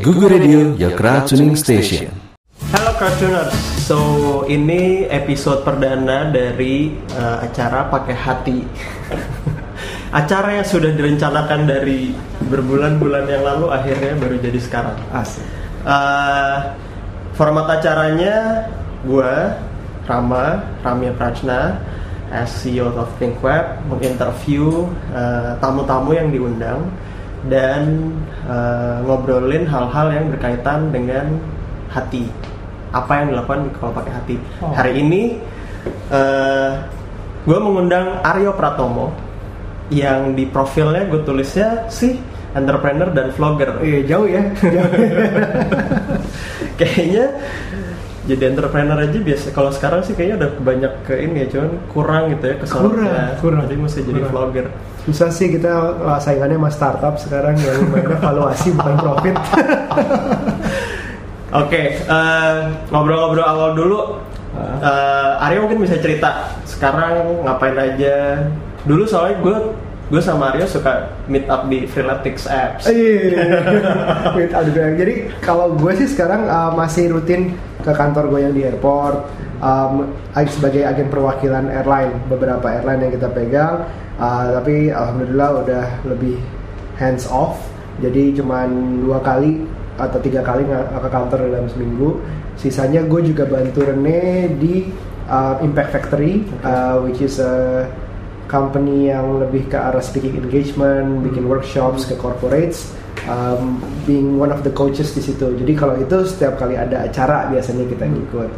[0.00, 2.08] Google Radio, your crowd tuning station.
[2.72, 3.52] Halo Cartooners,
[3.84, 3.98] so
[4.48, 8.64] ini episode perdana dari uh, acara pakai hati.
[10.24, 12.16] acara yang sudah direncanakan dari
[12.48, 14.96] berbulan-bulan yang lalu akhirnya baru jadi sekarang.
[15.12, 15.44] Asik.
[15.84, 16.72] Uh,
[17.36, 18.64] format acaranya
[19.04, 19.32] gue
[20.08, 21.76] Rama Ramya Prachna
[22.32, 26.88] as CEO of ThinkWeb menginterview uh, tamu-tamu yang diundang
[27.50, 28.12] dan
[28.46, 31.38] uh, ngobrolin hal-hal yang berkaitan dengan
[31.90, 32.30] hati
[32.92, 34.70] apa yang dilakukan kalau pakai hati Oh.
[34.70, 35.40] hari ini
[36.12, 36.78] uh,
[37.42, 39.10] gue mengundang Aryo Pratomo
[39.90, 42.16] yang di profilnya gue tulisnya sih
[42.54, 44.42] entrepreneur dan vlogger Iya jauh ya.
[44.60, 44.92] Jauh.
[46.78, 47.26] kayaknya
[48.32, 52.22] jadi entrepreneur aja biasa kalau sekarang sih kayaknya udah banyak ke ini ya cuman kurang
[52.32, 53.60] gitu ya kesorotnya Kurang, kurang.
[53.68, 54.32] jadi mesti jadi Kurang.
[54.32, 54.66] vlogger
[55.02, 59.34] Susah sih kita uh, saingannya sama startup sekarang yang mainnya valuasi bukan profit.
[61.52, 62.54] oke eh,
[62.88, 64.00] ngobrol-ngobrol awal dulu
[64.52, 68.36] Eh, Aryo mungkin bisa cerita sekarang ngapain aja
[68.84, 69.56] dulu soalnya gue
[70.12, 73.48] gue sama Aryo suka meet up di Freeletics apps Iya.
[74.36, 75.00] Wait, aduh, bilang.
[75.00, 79.24] Jadi kalau gue sih sekarang uh, masih rutin ke kantor gue yang di airport
[79.64, 83.88] um, ag- sebagai agen perwakilan airline beberapa airline yang kita pegang.
[84.20, 86.36] Uh, tapi alhamdulillah udah lebih
[87.00, 87.56] hands off.
[88.04, 89.64] Jadi cuman dua kali
[89.96, 92.20] atau tiga kali ke kantor dalam seminggu.
[92.60, 94.92] Sisanya gue juga bantu Rene di
[95.24, 97.88] uh, Impact Factory, uh, which is a
[98.52, 102.92] company yang lebih ke arah speaking engagement, bikin workshops ke corporates,
[103.24, 105.56] um, being one of the coaches di situ.
[105.56, 108.50] Jadi kalau itu setiap kali ada acara biasanya kita ngikut.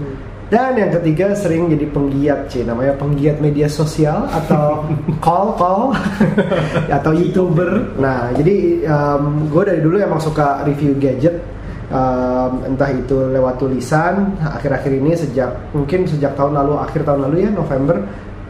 [0.53, 4.85] Dan yang ketiga sering jadi penggiat, C, namanya penggiat media sosial atau
[5.25, 5.97] call call
[7.01, 7.97] atau youtuber.
[7.97, 11.41] Nah, jadi um, gue dari dulu emang suka review gadget.
[11.85, 17.45] Um, entah itu lewat tulisan akhir-akhir ini sejak mungkin sejak tahun lalu akhir tahun lalu
[17.45, 18.01] ya November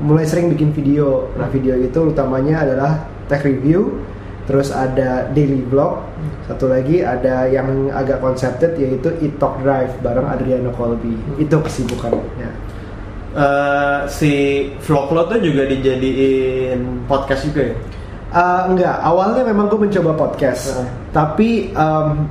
[0.03, 1.31] mulai sering bikin video.
[1.39, 4.01] Nah, video itu utamanya adalah tech review,
[4.49, 6.03] terus ada daily vlog,
[6.51, 11.15] satu lagi ada yang agak concepted yaitu Eat Talk Drive bareng Adriano Colby.
[11.39, 12.51] Itu kesibukannya.
[13.35, 14.33] Eh, si
[14.87, 17.77] vlog lo tuh juga dijadiin podcast juga ya
[18.35, 20.89] Eh, enggak, awalnya memang gue mencoba podcast, Heeh.
[21.15, 22.27] tapi em,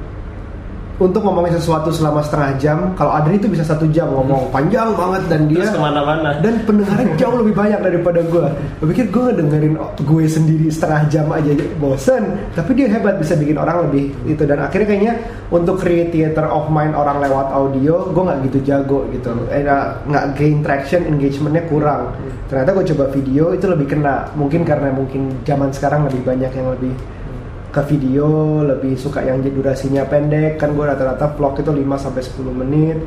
[1.01, 4.53] untuk ngomongin sesuatu selama setengah jam, kalau Adri itu bisa satu jam ngomong.
[4.53, 6.37] Panjang banget dan dia terus ke mana-mana.
[6.37, 8.45] Dan pendengarnya jauh lebih banyak daripada gue.
[8.77, 11.49] Gue pikir gue ngedengerin gue sendiri setengah jam aja
[11.81, 14.45] bosen, tapi dia hebat bisa bikin orang lebih itu.
[14.45, 15.13] Dan akhirnya kayaknya
[15.49, 20.13] untuk create theater of mind orang lewat audio, gue nggak gitu jago gitu, eh, nggak
[20.13, 22.13] nggak gain traction, engagementnya kurang.
[22.53, 26.69] Ternyata gue coba video itu lebih kena, mungkin karena mungkin zaman sekarang lebih banyak yang
[26.69, 26.93] lebih
[27.73, 32.61] ke video lebih suka yang durasinya pendek kan gue rata-rata vlog itu 5 sampai 10
[32.61, 32.97] menit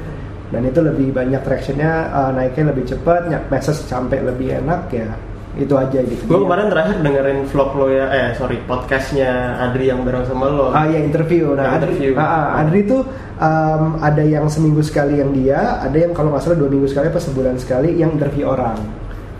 [0.50, 5.10] dan itu lebih banyak tractionnya uh, naiknya lebih cepat nyak message sampai lebih enak ya
[5.56, 10.04] itu aja gitu gue kemarin terakhir dengerin vlog lo ya eh sorry podcastnya Adri yang
[10.04, 11.56] bareng sama lo Ah ya interview.
[11.56, 12.12] Nah, Ya, Adri, interview.
[12.20, 13.02] ah, ah, Adri tuh
[13.40, 17.08] um, ada yang seminggu sekali yang dia, ada yang kalau nggak salah dua minggu sekali
[17.08, 18.76] apa sebulan sekali yang interview orang.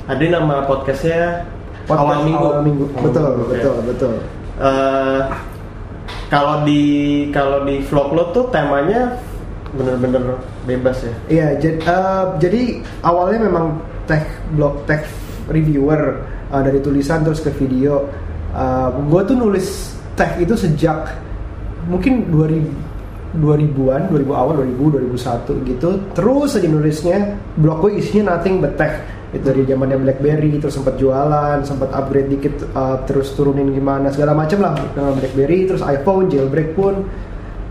[0.09, 1.45] Adri nama podcastnya
[1.87, 2.85] Podcast awal minggu Awal minggu.
[2.99, 3.53] Betul, minggu, oke.
[3.53, 4.15] betul, betul.
[4.57, 5.23] Eh,
[6.33, 6.83] kalau di
[7.29, 9.13] kalau di vlog lo tuh temanya
[9.77, 11.79] bener-bener bebas ya Iya, jadi,
[12.41, 12.63] jadi
[13.05, 13.77] awalnya memang
[14.09, 14.25] tech
[14.57, 15.05] blog tech
[15.53, 18.09] reviewer uh, dari tulisan terus ke video.
[19.13, 21.13] gue tuh nulis tech itu sejak
[21.93, 22.87] mungkin 2000
[23.37, 25.91] 2000-an, 2000 awal, 2000, 2001 gitu.
[26.17, 29.05] Terus aja nulisnya, blog gue isinya nothing but tech.
[29.37, 34.33] Itu dari zamannya BlackBerry, terus sempat jualan, sempat upgrade dikit, uh, terus turunin gimana segala
[34.33, 37.05] macam lah dengan BlackBerry, terus iPhone, jailbreak pun.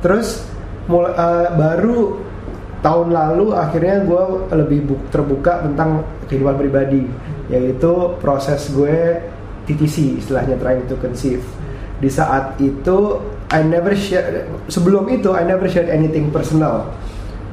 [0.05, 0.45] Terus
[0.85, 2.21] mulai uh, baru
[2.85, 4.23] tahun lalu akhirnya gue
[4.53, 7.09] lebih bu- terbuka tentang kehidupan pribadi,
[7.49, 9.17] yaitu proses gue
[9.65, 11.41] TTC istilahnya trying to conceive.
[11.97, 13.17] Di saat itu
[13.49, 16.93] I never share sebelum itu I never share anything personal.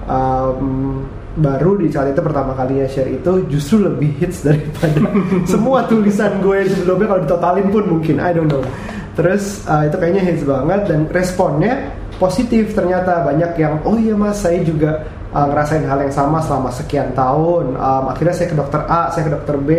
[0.04, 5.08] Um, baru di saat itu pertama kalinya share itu justru lebih hits daripada
[5.52, 8.64] semua tulisan gue sebelumnya kalau ditotalin pun mungkin I don't know.
[9.12, 14.40] Terus uh, itu kayaknya hits banget dan responnya positif ternyata banyak yang oh iya mas
[14.40, 17.76] saya juga uh, ngerasain hal yang sama selama sekian tahun.
[17.76, 19.70] Um, akhirnya saya ke dokter A, saya ke dokter B,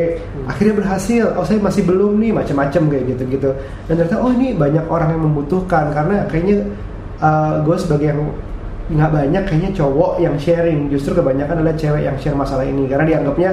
[0.50, 1.26] akhirnya berhasil.
[1.38, 3.50] Oh saya masih belum nih macam-macam kayak gitu-gitu.
[3.86, 6.66] Dan ternyata oh ini banyak orang yang membutuhkan karena kayaknya
[7.22, 8.22] uh, gue sebagai yang
[8.94, 13.06] nggak banyak kayaknya cowok yang sharing justru kebanyakan adalah cewek yang share masalah ini karena
[13.10, 13.52] dianggapnya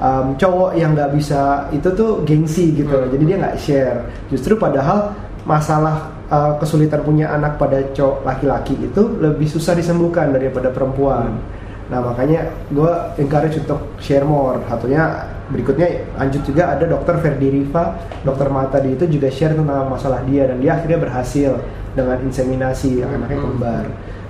[0.00, 3.12] um, cowok yang nggak bisa itu tuh gengsi gitu loh Hmm.
[3.14, 3.98] jadi dia nggak share
[4.32, 5.12] justru padahal
[5.48, 11.40] masalah uh, kesulitan punya anak pada cowok laki-laki itu lebih susah disembuhkan daripada perempuan.
[11.88, 14.60] Nah makanya gue encourage untuk share more.
[14.68, 19.88] Satunya berikutnya lanjut juga ada dokter Ferdi Riva, dokter mata di itu juga share tentang
[19.88, 21.56] masalah dia dan dia akhirnya berhasil
[21.96, 23.88] dengan inseminasi yang anaknya Hmm.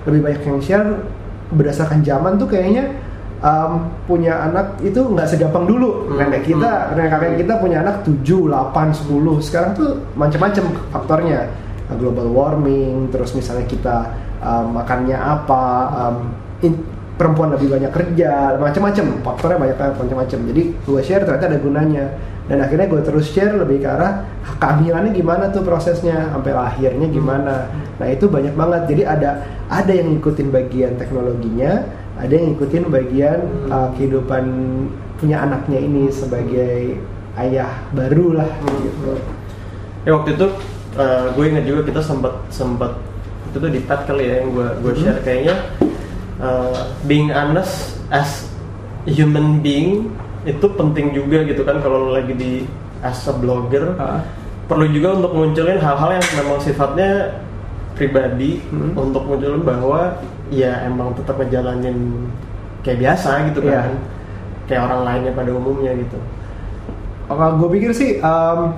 [0.08, 0.88] Lebih banyak yang share
[1.52, 2.93] berdasarkan zaman tuh kayaknya
[3.44, 6.08] um, punya anak itu nggak segampang dulu.
[6.08, 6.25] Hmm.
[6.25, 9.44] Nenek kita, nenek kakek kita punya anak 7, 8, 10.
[9.44, 11.40] Sekarang tuh macam-macam faktornya.
[11.88, 14.12] Uh, Global warming, terus misalnya kita
[14.44, 15.64] um, makannya apa,
[15.96, 16.16] um,
[16.60, 16.84] in-
[17.19, 20.38] perempuan lebih banyak kerja, macam-macam faktornya banyak macam-macam.
[20.55, 22.05] Jadi gue share ternyata ada gunanya
[22.48, 24.24] dan akhirnya gue terus share lebih ke arah
[24.58, 27.68] kehamilannya gimana tuh prosesnya sampai lahirnya gimana.
[28.00, 28.82] Nah itu banyak banget.
[28.88, 29.30] Jadi ada
[29.68, 31.84] ada yang ngikutin bagian teknologinya,
[32.16, 33.68] ada yang ngikutin bagian Hmm.
[33.68, 34.44] uh, kehidupan
[35.20, 36.96] punya anaknya ini sebagai
[37.36, 38.50] ayah baru lah
[38.80, 39.12] gitu.
[40.08, 40.46] Ya waktu itu
[41.36, 42.96] gue ingat juga kita sempat sempat
[43.52, 45.00] itu tuh di pet kali ya yang gue gue Mhm.
[45.04, 45.56] share kayaknya
[46.42, 48.48] uh, being honest as
[49.06, 50.10] human being
[50.48, 52.64] itu penting juga gitu kan kalau lagi di
[53.04, 54.24] as a blogger Ah.
[54.64, 57.40] perlu juga untuk munculin hal-hal yang memang sifatnya
[57.92, 58.96] pribadi Mhm.
[58.96, 60.16] untuk munculin bahwa
[60.48, 62.28] ya emang tetap ngejalanin
[62.80, 63.92] kayak biasa gitu kan
[64.64, 66.16] kayak orang lainnya pada umumnya gitu
[67.28, 68.72] Kalau gue pikir sih, um,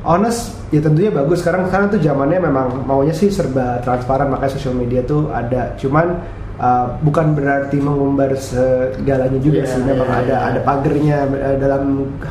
[0.00, 1.44] honest ya tentunya bagus.
[1.44, 5.76] Sekarang sekarang tuh zamannya memang maunya sih serba transparan, makanya sosial media tuh ada.
[5.76, 6.24] Cuman
[6.60, 9.80] uh, bukan berarti mengumbar segalanya juga Iya, sih.
[9.82, 10.38] Memang iya, ada iya.
[10.52, 11.18] ada pagernya.
[11.26, 11.82] Uh, Dalam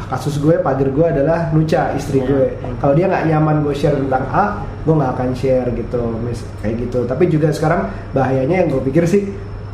[0.08, 2.28] kasus gue, pagar gue adalah Nucha istri Iya.
[2.30, 2.46] gue.
[2.78, 4.46] Kalau dia nggak nyaman gue share tentang A,
[4.86, 7.00] gue nggak akan share gitu, mis kayak gitu.
[7.04, 9.34] Tapi juga sekarang bahayanya yang gue pikir sih.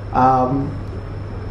[0.09, 0.65] um,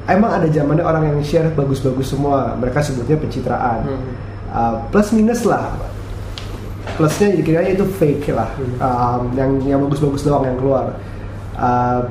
[0.05, 4.05] Emang ada zamannya orang yang share bagus-bagus semua, mereka sebutnya pencitraan Hmm.
[4.53, 5.73] uh, plus minus lah
[6.95, 10.93] plusnya dikiranya itu fake lah Um, yang yang bagus-bagus doang yang keluar
[11.55, 12.11] Uh,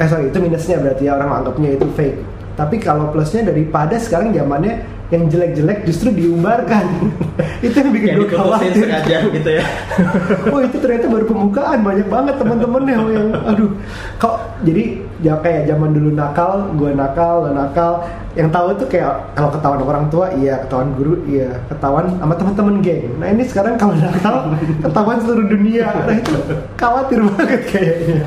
[0.00, 2.18] eh sorry itu minusnya berarti ya orang anggapnya itu fake.
[2.56, 4.80] Tapi kalau plusnya daripada sekarang zamannya
[5.10, 6.86] yang jelek-jelek justru diumbarkan.
[7.66, 8.72] Itu yang bikin gue khawatir.
[8.78, 9.64] sengaja gitu ya.
[10.54, 13.68] Oh itu ternyata baru pembukaan banyak banget teman-teman yang yang aduh.
[14.16, 18.00] Kok jadi ya kayak zaman dulu nakal gue nakal lo nakal.
[18.38, 20.62] Yang tahu tuh kayak kalau ketahuan orang tua iya.
[20.64, 21.58] Ketahuan guru iya.
[21.68, 23.04] Ketahuan sama teman-teman geng.
[23.18, 25.90] Nah ini sekarang kalau nakal ketahuan seluruh dunia.
[26.06, 26.38] Nah itu
[26.78, 28.24] khawatir banget kayaknya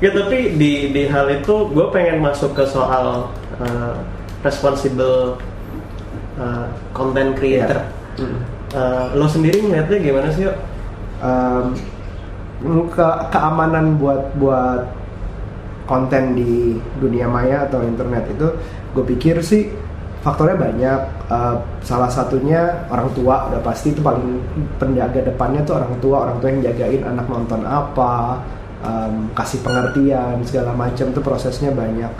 [0.00, 3.28] Ya tapi di di hal itu gue pengen masuk ke soal
[3.60, 3.94] uh,
[4.40, 5.36] responsible
[6.40, 6.66] uh,
[6.96, 7.84] content creator.
[8.72, 10.48] Uh, lo sendiri ngeliatnya gimana sih?
[10.48, 10.56] Yuk?
[11.20, 11.64] um,
[12.92, 14.84] ke keamanan buat buat
[15.88, 18.46] konten di dunia maya atau internet itu
[18.92, 19.68] gue pikir sih
[20.24, 21.00] faktornya banyak
[21.30, 21.54] Uh,
[21.86, 24.42] salah satunya orang tua udah pasti itu paling
[24.82, 28.34] penjaga depannya tuh orang tua orang tua yang jagain anak nonton apa
[28.84, 32.12] um, kasih pengertian segala macam tuh prosesnya banyak.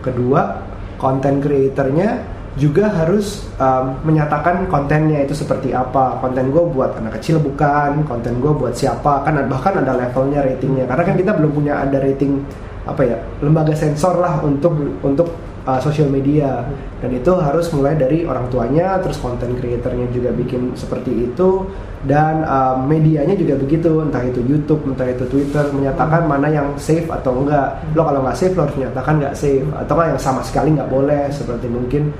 [0.00, 0.62] Kedua
[1.00, 6.18] konten creatornya juga harus um, menyatakan kontennya itu seperti apa.
[6.18, 9.22] Konten gue buat anak kecil bukan konten gue buat siapa.
[9.22, 10.84] Kan bahkan ada levelnya ratingnya.
[10.90, 12.42] Karena kan kita belum punya ada rating
[12.80, 14.72] apa ya lembaga sensor lah untuk
[15.04, 15.28] untuk
[15.70, 16.66] uh, sosial media.
[16.98, 21.70] Dan itu harus mulai dari orang tuanya terus konten creatornya juga bikin seperti itu.
[22.02, 27.06] Dan um, medianya juga begitu entah itu YouTube entah itu Twitter menyatakan mana yang safe
[27.06, 27.78] atau enggak.
[27.94, 31.30] Lo kalau nggak safe lo harus menyatakan nggak safe atau yang sama sekali nggak boleh
[31.30, 32.10] seperti mungkin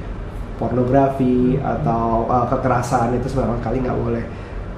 [0.60, 4.24] pornografi atau uh, kekerasan itu sama sekali nggak boleh.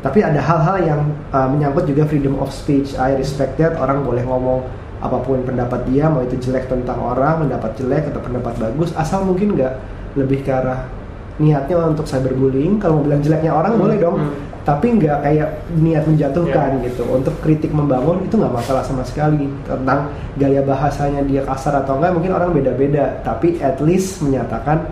[0.02, 2.99] Tapi ada hal-hal yang uh, menyangkut juga freedom of speech.
[2.99, 7.42] I respect that orang boleh ngomong apa pun pendapat dia mau itu jelek tentang orang
[7.42, 9.75] pendapat jelek atau pendapat bagus asal mungkin nggak
[10.14, 10.87] lebih ke arah
[11.37, 12.78] niatnya untuk cyberbullying.
[12.78, 14.16] Kalau mau bilang jeleknya orang Hmm, boleh dong.
[14.21, 14.35] Hmm.
[14.62, 16.87] tapi nggak kayak niat menjatuhkan Ya.
[16.87, 17.02] gitu.
[17.11, 19.50] Untuk kritik membangun itu nggak masalah sama sekali.
[19.66, 20.06] Tentang
[20.38, 23.18] gaya bahasanya dia kasar atau enggak mungkin orang beda-beda.
[23.26, 24.87] Tapi at least menyatakan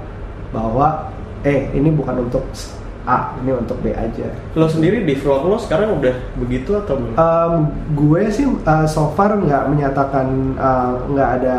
[0.50, 1.06] bahwa
[1.46, 2.42] eh ini bukan untuk
[3.10, 4.30] A ini untuk B aja.
[4.54, 7.18] Lo sendiri di vlog lo sekarang udah begitu atau belum?
[7.18, 7.54] Um,
[7.98, 11.56] gue sih uh, so far nggak menyatakan uh, nggak ada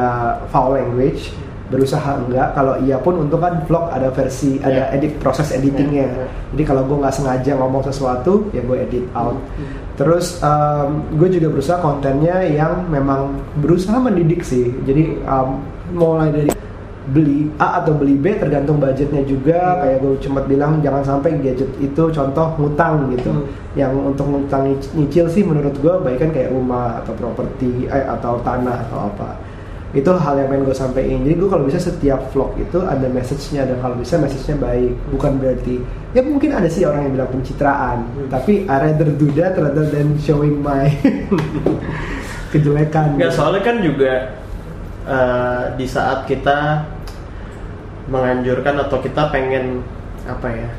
[0.47, 1.35] foul language.
[1.71, 4.91] Berusaha enggak kalau iya pun untuk kan vlog ada versi ada Ya.
[4.91, 6.03] edit proses editingnya.
[6.03, 6.27] Ya, ya.
[6.51, 9.39] jadi kalau gue nggak sengaja ngomong sesuatu ya gue edit out.
[9.95, 14.67] Terus um, gue juga berusaha kontennya yang memang berusaha mendidik sih.
[14.83, 15.63] Jadi um,
[15.95, 16.50] mulai dari
[17.09, 19.81] beli A atau beli B tergantung budgetnya juga.
[19.81, 23.31] Kayak gue cuma bilang jangan sampai gadget itu contoh ngutang gitu.
[23.33, 23.59] Hmm.
[23.71, 24.67] yang untuk ngutang
[24.99, 29.31] nyicil sih menurut gue baik kan kayak rumah atau properti eh, atau tanah atau apa.
[29.95, 31.23] Itu hal yang pengen gue sampaikan.
[31.23, 34.91] Jadi gue kalau bisa setiap vlog itu ada message-nya dan kalau bisa message-nya baik.
[35.15, 35.79] Bukan berarti
[36.11, 40.19] ya mungkin ada sih orang yang bilang pencitraan tapi I rather do that rather than
[40.19, 40.91] showing my
[42.51, 43.15] kejelekan.
[43.15, 44.40] Nggak soalnya kan juga
[45.03, 46.85] eh, di saat kita
[48.07, 49.81] menganjurkan atau kita pengen
[50.23, 50.69] apa ya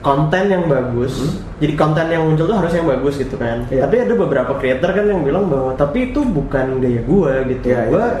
[0.00, 3.84] konten yang bagus jadi konten yang muncul tuh harus yang bagus gitu kan Iya.
[3.84, 7.80] tapi ada beberapa creator kan yang bilang bahwa tapi itu bukan gaya gua gitu Iya,
[7.88, 8.20] gua iya.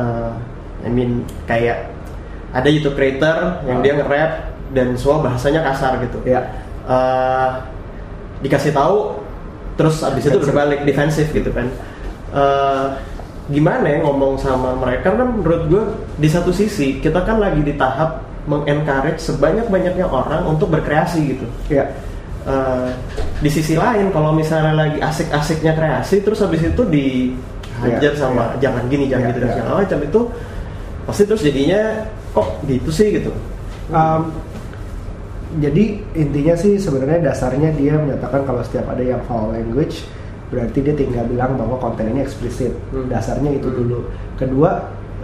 [0.00, 0.30] eh,
[0.84, 1.10] I mean
[1.44, 1.92] kayak
[2.52, 3.82] ada YouTube creator yang Ah.
[3.82, 4.32] dia nge-rap
[4.72, 6.40] dan semua bahasanya kasar gitu ya
[6.84, 7.48] eh,
[8.40, 9.20] dikasih tahu
[9.74, 10.46] terus abis itu Defensif.
[10.46, 11.68] berbalik defensif gitu kan
[12.34, 12.86] Eh,
[13.52, 15.12] gimana ya ngomong sama mereka?
[15.12, 15.82] Karena menurut gue
[16.20, 21.46] di satu sisi kita kan lagi di tahap mengencourage sebanyak banyaknya orang untuk berkreasi gitu.
[21.68, 21.88] Ya
[22.44, 22.88] Eh,
[23.40, 28.68] di sisi lain kalau misalnya lagi asik-asiknya kreasi terus habis itu dihajar Iya, sama iya.
[28.68, 29.54] jangan gini jangan Iya, gitu dan iya.
[29.56, 30.20] segala macam itu
[31.08, 31.80] pasti terus jadinya
[32.36, 33.08] kok gitu sih?
[33.16, 33.32] gitu.
[33.88, 34.28] Um,
[35.56, 40.04] jadi intinya sih sebenarnya dasarnya dia menyatakan kalau setiap ada yang foul language
[40.52, 42.72] berarti dia tinggal bilang bahwa konten ini eksplisit.
[42.92, 43.08] Hmm.
[43.08, 43.78] Dasarnya itu Hmm.
[43.80, 43.98] dulu.
[44.36, 44.70] Kedua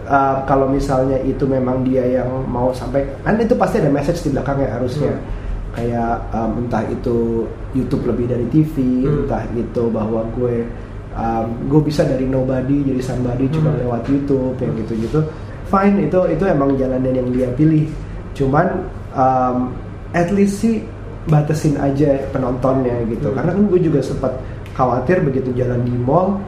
[0.09, 4.31] uh, kalau misalnya itu memang dia yang mau sampai kan itu pasti ada message di
[4.33, 5.13] belakangnya harusnya.
[5.15, 5.39] Hmm.
[5.71, 7.47] Kayak um, entah itu
[7.79, 9.23] YouTube lebih dari TV, Hmm.
[9.27, 10.67] entah itu bahwa gue
[11.15, 13.87] um, gue bisa dari nobody jadi somebody cuma Hmm.
[13.87, 15.21] lewat YouTube yang gitu-gitu.
[15.71, 17.87] Fine itu itu emang jalanan yang dia pilih.
[18.35, 18.83] Cuman
[19.15, 19.71] um,
[20.11, 20.83] at least sih
[21.31, 23.31] batasin aja penontonnya gitu.
[23.31, 23.37] Hmm.
[23.39, 24.35] Karena kan gue juga sempat
[24.75, 26.39] khawatir begitu jalan di mall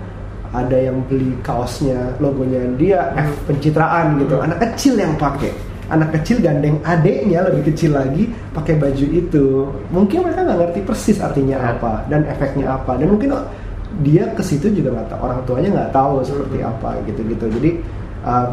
[0.52, 4.36] ada yang beli kaosnya logonya dia F pencitraan gitu.
[4.36, 4.46] Hmm.
[4.52, 5.52] Anak kecil yang pakai.
[5.88, 9.46] Anak kecil gandeng adeknya lebih kecil lagi pakai baju itu.
[9.92, 11.76] Mungkin mereka nggak ngerti persis artinya Ya.
[11.76, 12.96] apa dan efeknya apa.
[13.00, 13.32] Dan mungkin
[14.04, 16.70] dia ke situ juga nggak tahu orang tuanya nggak tahu seperti Hmm.
[16.76, 17.44] apa gitu-gitu.
[17.48, 17.70] Jadi
[18.24, 18.50] um,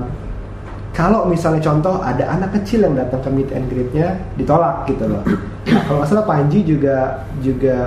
[1.00, 5.24] kalau misalnya contoh ada anak kecil yang datang ke meet and greet-nya ditolak gitu loh.
[5.24, 7.78] Nah, kalau nggak salah Panji juga juga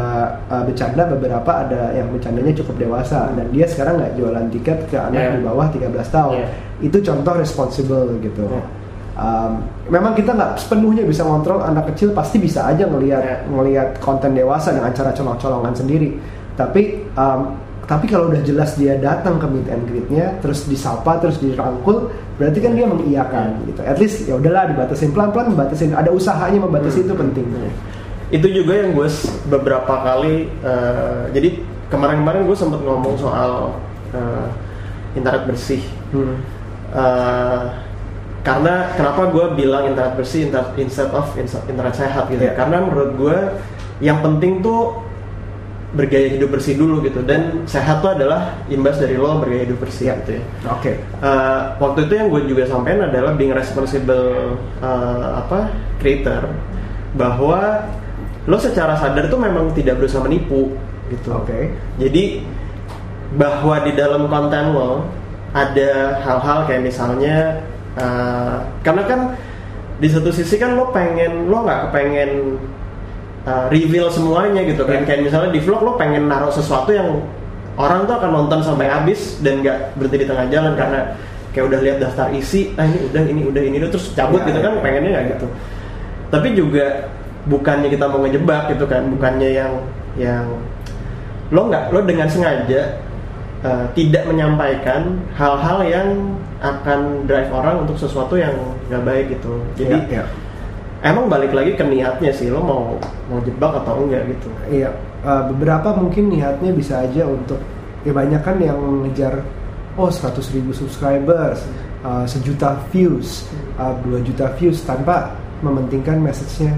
[0.49, 4.97] uh, bercanda beberapa ada yang bercandanya cukup dewasa dan dia sekarang nggak jualan tiket ke
[4.97, 5.33] anak Yeah.
[5.37, 6.35] di bawah 13 tahun.
[6.41, 6.89] Yeah.
[6.89, 8.49] Itu contoh responsible gitu.
[8.49, 8.65] Yeah.
[9.13, 13.39] Um, memang kita nggak sepenuhnya bisa ngontrol anak kecil pasti bisa aja ngelihat Yeah.
[13.45, 16.17] ngelihat konten dewasa dengan cara colong-colongan sendiri.
[16.57, 17.61] Tapi um,
[17.93, 22.59] tapi kalau udah jelas dia datang ke meet and greet-nya, terus disapa, terus dirangkul, berarti
[22.59, 23.69] kan dia mengiyakan Hmm.
[23.69, 23.81] gitu.
[23.85, 25.93] At least ya udahlah dibatasin pelan-pelan, batasin.
[25.93, 27.07] Ada usahanya membatasi Hmm.
[27.07, 27.47] itu penting.
[28.33, 29.05] itu juga yang gue
[29.47, 33.77] beberapa kali eh, jadi kemarin-kemarin gue sempat ngomong soal
[34.09, 34.49] eh,
[35.13, 36.41] internet bersih Hmm.
[36.89, 37.63] Eh,
[38.41, 42.57] karena kenapa gue bilang internet bersih inter- instead of internet sehat gitu Iya.
[42.57, 43.37] karena menurut gue
[44.01, 44.97] yang penting tuh
[45.93, 50.09] bergaya hidup bersih dulu gitu dan sehat tuh adalah imbas dari lo bergaya hidup bersih
[50.09, 50.15] Iya.
[50.25, 50.93] gitu ya Oke.
[50.99, 55.69] Eh, waktu itu yang gue juga sampaikan adalah being responsible eh, apa
[56.01, 56.49] creator
[57.13, 57.85] bahwa
[58.49, 60.73] lo secara sadar tuh memang tidak berusaha menipu
[61.13, 61.29] gitu.
[61.37, 61.71] Oke.
[62.01, 62.41] Jadi
[63.37, 65.05] bahwa di dalam konten lo
[65.53, 67.61] ada hal-hal kayak misalnya
[68.01, 69.21] eh, karena kan
[70.01, 72.57] di satu sisi kan lo pengen lo nggak kepengen
[73.45, 75.07] uh, reveal semuanya gitu kan Iya.
[75.07, 77.23] kayak misalnya di vlog lo pengen naruh sesuatu yang
[77.75, 81.01] orang tuh akan nonton sampai habis dan nggak berhenti di tengah jalan karena
[81.53, 84.49] kayak udah lihat daftar isi ah ini udah ini udah ini udah terus cabut Iya,
[84.53, 84.81] gitu kan iya.
[84.81, 85.47] pengennya nggak gitu
[86.33, 86.87] tapi juga
[87.45, 89.73] bukannya kita mau ngejebak gitu kan bukannya yang
[90.17, 90.45] yang
[91.51, 92.97] lo nggak lo dengan sengaja
[93.61, 96.09] uh, tidak menyampaikan hal-hal yang
[96.63, 98.55] akan drive orang untuk sesuatu yang
[98.89, 100.25] nggak baik gitu jadi Iya, iya.
[101.03, 102.97] Emang balik lagi ke niatnya sih lo mau
[103.29, 104.91] mau jebak atau enggak gitu Iya,
[105.27, 107.59] uh, beberapa mungkin niatnya bisa aja untuk
[108.03, 109.43] ya banyak kan yang ngejar
[109.99, 111.61] oh 100 ribu subscribers,
[112.01, 113.45] uh, sejuta views,
[113.77, 116.75] uh, 2 juta views tanpa mementingkan message-nya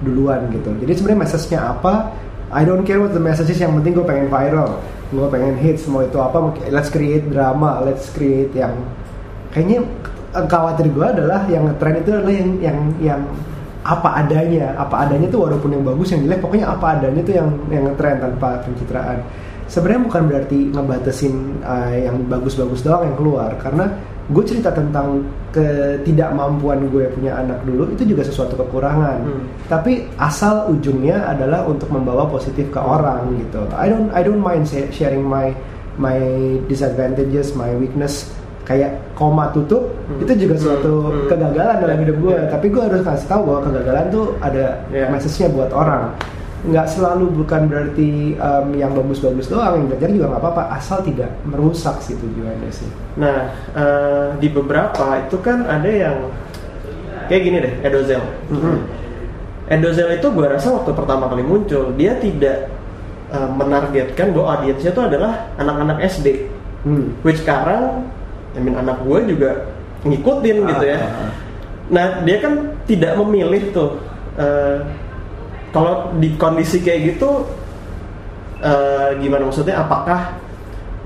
[0.00, 0.72] duluan gitu.
[0.80, 2.14] Jadi sebenarnya message-nya apa?
[2.54, 4.78] I don't care what the message is, yang penting gue pengen viral,
[5.10, 8.70] gue pengen hits, mau itu apa, let's create drama, let's create yang
[9.50, 9.86] kayaknya eh,
[10.44, 13.20] khawatir gue adalah yang ngetren itu adalah yang yang yang
[13.86, 17.48] apa adanya apa adanya tuh walaupun yang bagus yang jelek pokoknya apa adanya tuh yang
[17.72, 19.18] yang ngetren tanpa pencitraan.
[19.66, 21.34] Sebenarnya bukan berarti ngebatasin
[21.66, 23.90] uh, yang bagus-bagus doang yang keluar karena
[24.26, 25.22] gue cerita tentang
[25.54, 29.22] ketidakmampuan gue punya anak dulu itu juga sesuatu kekurangan.
[29.22, 29.42] Hmm.
[29.70, 33.62] tapi asal ujungnya adalah untuk membawa positif ke orang gitu.
[33.74, 35.54] I don't I don't mind sharing my
[35.96, 36.18] my
[36.68, 38.35] disadvantages my weakness
[38.66, 40.18] kayak koma tutup Hmm.
[40.20, 41.10] itu juga suatu Hmm.
[41.14, 41.26] Hmm.
[41.30, 42.50] kegagalan dalam hidup gue Yeah.
[42.50, 45.08] tapi gue harus kasih tahu bahwa kegagalan tuh ada Yeah.
[45.08, 46.18] message-nya buat orang
[46.66, 51.30] nggak selalu bukan berarti em, yang bagus-bagus doang yang belajar juga nggak apa-apa asal tidak
[51.42, 56.26] merusak sih tujuannya sih Nah, eh, di beberapa itu kan ada yang
[57.26, 58.18] kayak gini deh, Edozel.
[59.66, 62.70] Edozel itu gue rasa waktu pertama kali muncul, dia tidak
[63.26, 66.46] eh, menargetkan bahwa audiensnya itu adalah anak-anak SD.
[66.82, 67.18] Hmm.
[67.22, 68.06] Which sekarang,
[68.56, 69.50] I mean, anak gue juga
[70.02, 70.98] ngikutin gitu ya.
[70.98, 71.32] Ah, ah, ah.
[71.86, 72.54] Nah, dia kan
[72.88, 73.90] tidak memilih tuh.
[74.36, 74.78] eh,
[75.72, 77.44] kalau di kondisi kayak gitu,
[78.60, 79.80] eh, gimana maksudnya?
[79.84, 80.36] Apakah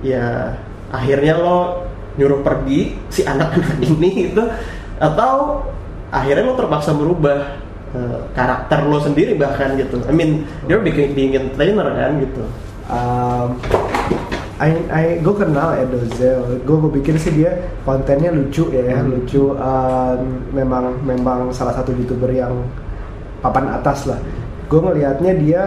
[0.03, 0.55] ya
[0.91, 1.87] akhirnya lo
[2.19, 4.43] nyuruh pergi si anak-anak ini gitu,
[4.99, 5.63] atau
[6.11, 7.59] akhirnya lo terpaksa merubah
[7.95, 10.03] eh, karakter lo sendiri bahkan gitu.
[10.07, 12.43] I mean, you're being, being entertainer kan gitu.
[12.91, 13.49] um,
[14.61, 19.09] I, I, gue kenal Edozel, gue gue pikir sih dia kontennya lucu ya, Hmm.
[19.09, 19.57] lucu.
[19.57, 20.21] um,
[20.53, 22.53] memang memang salah satu youtuber yang
[23.41, 24.21] papan atas lah.
[24.69, 25.63] Gue ngelihatnya dia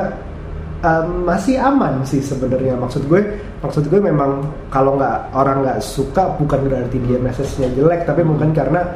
[0.86, 2.78] um, masih aman sih sebenarnya.
[2.78, 3.18] Maksud gue,
[3.66, 8.54] maksud gue memang kalau nggak orang nggak suka bukan berarti dia message-nya jelek, tapi mungkin
[8.54, 8.94] karena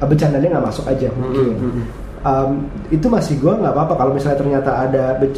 [0.00, 1.52] uh, bercandanya nggak masuk aja mungkin.
[1.60, 1.84] Hmm,
[2.26, 5.28] Um, itu masih gue nggak apa-apa kalau misalnya ternyata ada gue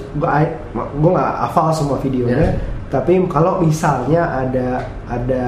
[0.72, 2.52] gue nggak hafal semua videonya Ya.
[2.88, 5.44] Tapi kalau misalnya ada ada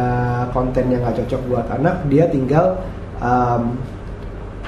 [0.52, 2.76] konten yang nggak cocok buat anak dia tinggal
[3.16, 3.80] um,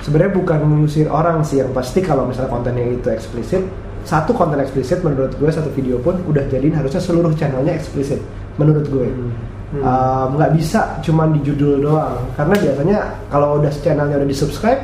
[0.01, 1.61] sebenarnya bukan mengusir orang sih.
[1.61, 3.65] Yang pasti kalau misalnya kontennya itu eksplisit
[4.03, 8.19] satu konten eksplisit menurut gue satu video pun udah jadiin harusnya seluruh channelnya eksplisit
[8.59, 9.09] menurut gue.
[9.09, 9.33] Hmm.
[9.73, 12.25] Um, nggak bisa cuman di judul doang.
[12.41, 12.99] Karena biasanya
[13.29, 14.81] kalau udah channelnya udah di subscribe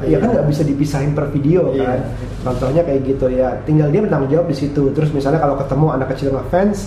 [0.00, 1.84] ya kan nggak bisa dipisahin per video Iya.
[1.84, 2.00] kan.
[2.44, 3.52] Contohnya kayak gitu ya.
[3.68, 4.92] Tinggal dia bertanggung jawab di situ.
[4.96, 6.78] Terus misalnya kalau ketemu anak kecil ngefans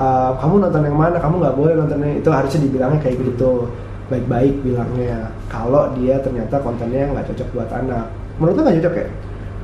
[0.00, 3.68] uh, kamu nonton yang mana kamu nggak boleh nonton yang itu harusnya dibilangnya kayak gitu
[4.08, 8.08] baik-baik bilangnya kalau dia ternyata kontennya nggak cocok buat anak
[8.40, 9.08] menurut lo nggak cocok ya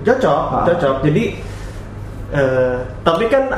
[0.07, 0.63] Cocok, Ah.
[0.71, 0.97] cocok.
[1.03, 1.25] Jadi,
[2.31, 3.51] eh, tapi kan,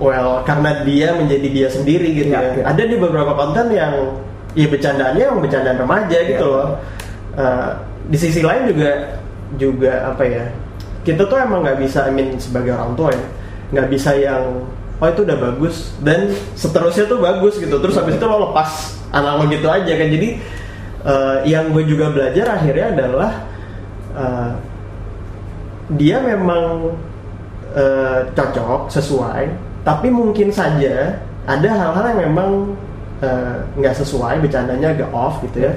[0.00, 2.50] well, karena dia menjadi dia sendiri gitu Iya, ya.
[2.56, 2.64] iya.
[2.72, 4.16] Ada di beberapa konten yang,
[4.56, 6.54] ya bercandaannya yang bercandaan remaja gitu Iya.
[6.56, 6.68] loh.
[7.36, 7.68] Eh,
[8.08, 9.20] di sisi lain juga,
[9.60, 10.44] juga apa ya?
[11.04, 13.26] Kita tuh emang nggak bisa, I mean sebagai orang tua ya,
[13.76, 14.64] nggak bisa yang
[15.02, 17.76] oh itu udah bagus dan seterusnya tuh bagus gitu.
[17.82, 20.08] Terus habis itu lo lepas anak lo gitu aja kan.
[20.10, 20.28] Jadi
[21.04, 23.30] eh, yang gue juga belajar akhirnya adalah
[24.16, 24.52] eh,
[25.92, 26.96] dia memang
[27.76, 29.42] eh, cocok sesuai
[29.84, 32.50] tapi mungkin saja ada hal-hal yang memang
[33.80, 35.72] nggak sesuai bercandanya agak off gitu ya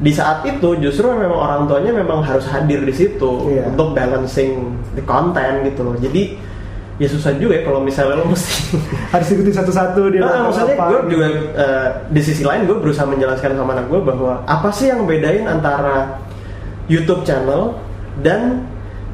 [0.00, 3.68] di saat itu justru memang orang tuanya memang harus hadir di situ Iya.
[3.68, 6.40] untuk balancing the content gitu loh jadi
[6.94, 8.78] ya susah juga ya kalau misalnya lo mesti
[9.12, 11.10] harus ikuti satu-satu dia Nah, maksudnya apa gue gitu.
[11.18, 11.26] juga
[11.58, 15.42] eh, di sisi lain gue berusaha menjelaskan sama anak gue bahwa apa sih yang bedain
[15.50, 16.22] antara
[16.86, 17.74] YouTube channel
[18.22, 18.62] dan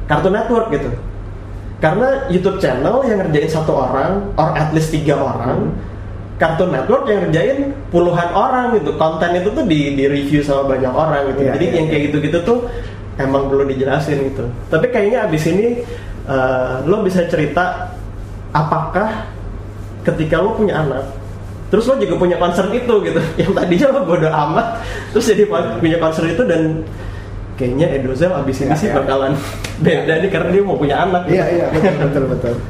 [0.05, 0.91] Cartoon Network gitu.
[1.81, 5.73] Karena YouTube channel yang ngerjain satu orang, or at least tiga orang,
[6.37, 8.93] Cartoon Network yang ngerjain puluhan orang gitu.
[9.01, 11.41] Konten itu tuh di, di review sama banyak orang gitu.
[11.47, 11.91] Iya, Jadi iya, yang iya.
[11.95, 12.59] kayak gitu-gitu tuh
[13.17, 14.45] emang perlu dijelasin gitu.
[14.69, 15.81] Tapi kayaknya abis ini
[16.31, 17.91] eh, lo bisa cerita
[18.55, 19.27] apakah
[20.07, 21.03] ketika lo punya anak
[21.67, 24.79] terus lo juga punya concern itu gitu yang tadinya lo bodo amat
[25.11, 25.43] terus jadi
[25.77, 26.87] punya concern itu dan
[27.59, 28.95] kayaknya Edozel abis ini Ya, sih ya.
[28.97, 29.35] bakalan
[29.85, 32.55] beda nih karena dia mau punya anak iya iya betul betul betul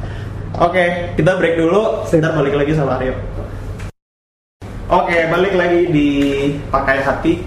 [0.52, 2.04] Oke, kita break dulu.
[2.04, 2.20] Sip.
[2.20, 3.16] Ntar balik lagi sama Aryo.
[4.84, 6.08] Oke, balik lagi di
[6.68, 7.40] pakai hati.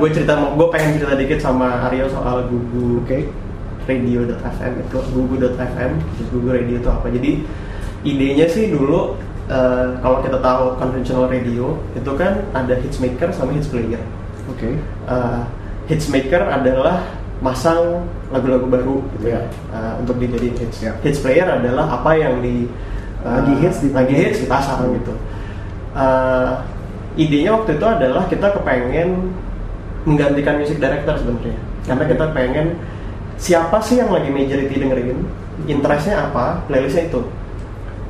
[0.00, 3.18] gue cerita, gue pengen cerita dikit sama Aryo soal Gugu oke
[3.88, 5.92] radio.fm itu gugu.fm
[6.30, 7.08] Gugu Radio itu apa.
[7.08, 7.30] Jadi
[8.04, 9.16] idenya sih dulu
[9.48, 13.98] eh, kalau kita tahu conventional radio itu kan ada hitsmaker sama hits player
[14.46, 14.68] oke.
[15.08, 15.40] Eh,
[15.88, 17.00] hitsmaker adalah
[17.38, 18.02] masang
[18.34, 20.84] lagu-lagu baru gitu ya eh, untuk dijadiin hits.
[20.84, 20.92] Ya.
[21.00, 22.68] hits player adalah apa yang di
[23.24, 25.16] eh, Lagi hits di- lagi hits dipasang gitu.
[25.96, 26.52] Eh,
[27.18, 29.32] idenya waktu itu adalah kita kepengen
[30.06, 31.58] menggantikan music director sebenarnya.
[31.82, 32.66] Karena kita pengen
[33.38, 35.18] siapa sih yang lagi majority dengerin?
[35.70, 36.62] Interestnya apa?
[36.66, 37.22] Playlistnya itu?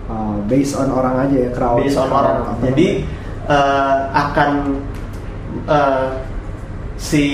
[0.08, 1.84] Uh, based on orang aja ya crowd.
[1.84, 2.42] Based on orang.
[2.42, 3.04] Apa jadi
[3.48, 4.50] eh, akan
[5.68, 6.08] eh,
[6.98, 7.24] si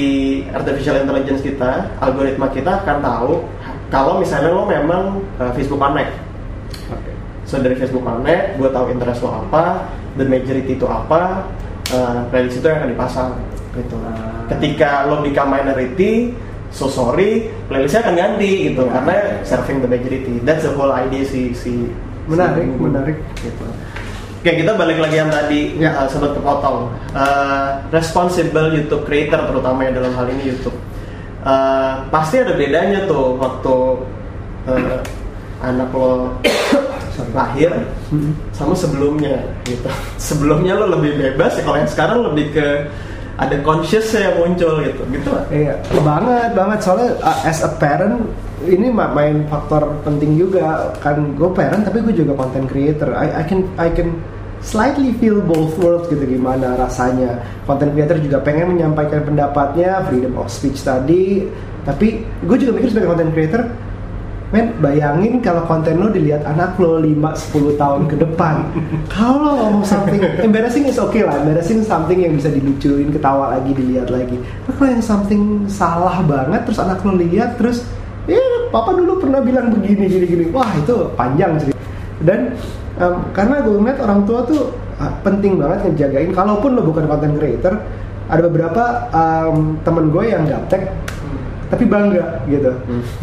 [0.52, 3.32] artificial intelligence kita algoritma kita akan tahu
[3.90, 6.12] kalau misalnya lo memang eh, Facebook Connect.
[6.90, 7.12] Oke.
[7.44, 11.46] so dari Facebook Connect gue tahu interest lo apa the majority itu apa
[11.90, 13.30] eh, playlist itu yang akan dipasang.
[13.74, 13.96] Gitu
[14.44, 16.30] ketika lo become minority
[16.74, 18.98] so sorry playlistnya akan ganti gitu Ya.
[18.98, 19.14] karena
[19.46, 21.86] serving the majority that's the whole idea si si
[22.26, 23.16] Menarik, si menarik.
[23.38, 23.62] gitu.
[24.40, 25.94] Oke kita balik lagi yang tadi Ya.
[25.94, 30.74] uh, sempat kepotong Uh, responsible YouTube creator terutama yang dalam hal ini YouTube
[31.44, 33.74] Uh, pasti ada bedanya tuh waktu
[34.64, 34.96] uh,
[35.60, 36.32] anak lo
[37.36, 37.68] lahir
[38.50, 39.84] sama sebelumnya gitu
[40.16, 42.66] sebelumnya lo lebih bebas ya kalau yang sekarang lebih ke
[43.34, 45.30] ada conscious yang muncul gitu gitu.
[45.50, 45.74] Iya,
[46.06, 48.30] banget banget soalnya uh, as a parent
[48.62, 53.10] ini ma- main faktor penting juga kan gue parent tapi gue juga content creator.
[53.10, 54.22] I, I can I can
[54.64, 57.42] slightly feel both worlds gitu gimana rasanya.
[57.68, 61.44] Content creator juga pengen menyampaikan pendapatnya, freedom of speech tadi.
[61.84, 63.62] Tapi gue juga mikir sebagai content creator,
[64.54, 68.62] men bayangin kalau konten lo dilihat anak lo 5-10 tahun ke depan.
[69.14, 73.74] kalau lo ngomong something embarrassing is okay lah, embarrassing something yang bisa dilucuin, ketawa lagi,
[73.74, 74.38] dilihat lagi.
[74.38, 77.82] Tapi kalau yang something salah banget terus anak lo lihat terus
[78.30, 78.40] ya
[78.70, 81.80] papa dulu pernah bilang begini gini gini wah itu panjang cerita
[82.24, 82.56] dan
[82.96, 87.36] em, karena gue ngeliat orang tua tuh ah, penting banget ngejagain kalaupun lo bukan content
[87.36, 87.74] creator
[88.30, 90.88] ada beberapa em, temen gue yang gaptek
[91.70, 92.72] tapi bangga gitu.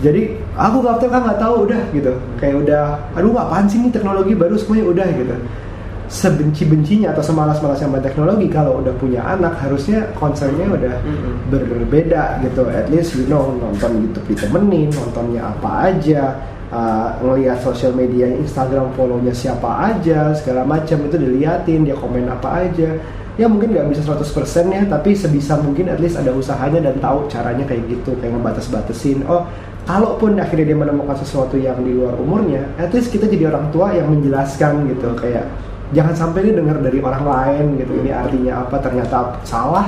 [0.01, 2.13] Jadi aku gaptek kan nggak tahu udah gitu.
[2.41, 5.35] Kayak udah aduh apaan sih ini teknologi baru semuanya udah gitu.
[6.11, 11.47] Sebenci-bencinya atau semalas-malasnya sama teknologi kalau udah punya anak harusnya concernnya udah Mm-mm.
[11.47, 12.67] berbeda gitu.
[12.67, 16.35] At least you know nonton YouTube ditemenin nontonnya apa aja
[16.71, 22.65] uh, ngelihat sosial media Instagram follow-nya siapa aja segala macam itu diliatin dia komen apa
[22.65, 22.95] aja.
[23.39, 27.27] Ya mungkin nggak bisa 100% ya tapi sebisa mungkin at least ada usahanya dan tahu
[27.31, 29.23] caranya kayak gitu kayak ngebatas-batasin.
[29.27, 29.47] Oh
[29.87, 33.91] kalaupun akhirnya dia menemukan sesuatu yang di luar umurnya at least kita jadi orang tua
[33.95, 35.47] yang menjelaskan gitu kayak
[35.91, 37.91] jangan sampai dia dengar dari orang lain gitu.
[38.03, 38.75] Ini artinya apa?
[38.79, 39.87] Ternyata salah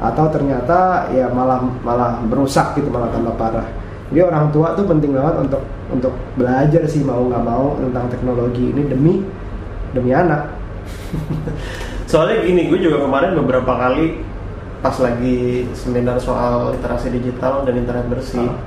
[0.00, 3.68] atau ternyata ya malah malah merusak gitu malah tambah parah.
[4.10, 8.70] Jadi orang tua tuh penting banget untuk untuk belajar sih mau nggak mau tentang teknologi
[8.70, 9.14] ini demi
[9.90, 10.60] demi anak
[12.10, 14.18] Soalnya gini, gue juga kemarin beberapa kali
[14.80, 18.58] pas lagi seminar soal literasi digital dan internet bersih, Ah.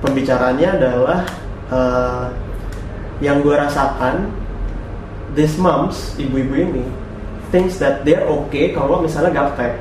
[0.00, 1.20] pembicaranya adalah
[1.68, 2.26] eh,
[3.20, 4.32] yang gue rasakan,
[5.36, 6.84] these moms, ibu-ibu ini,
[7.52, 9.76] thinks that they're okay kalau misalnya gaptek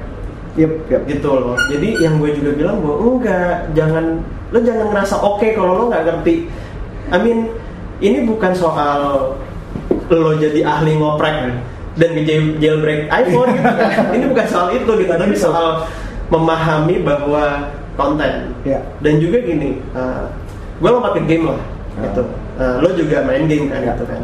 [0.60, 1.08] yep, yep.
[1.08, 1.56] gitu loh.
[1.72, 4.06] Jadi yang gue juga bilang bahwa enggak, jangan
[4.52, 6.36] lo jangan ngerasa oke kalau lo nggak ngerti.
[7.08, 7.40] I mean,
[8.00, 9.34] ini bukan soal
[10.08, 11.52] lo jadi ahli ngoprek
[11.98, 12.12] dan
[12.60, 14.06] jailbreak iPhone gitu kan.
[14.16, 15.88] ini bukan soal itu gitu, tapi soal
[16.28, 18.54] memahami bahwa konten.
[18.62, 18.80] Ya.
[19.02, 19.80] Dan juga gini,
[20.78, 21.60] gue lompat ke game lah,
[21.98, 22.04] Ah.
[22.06, 22.24] gitu.
[22.58, 23.94] Eh, lo juga main game kan, Ya.
[23.96, 24.22] gitu kan.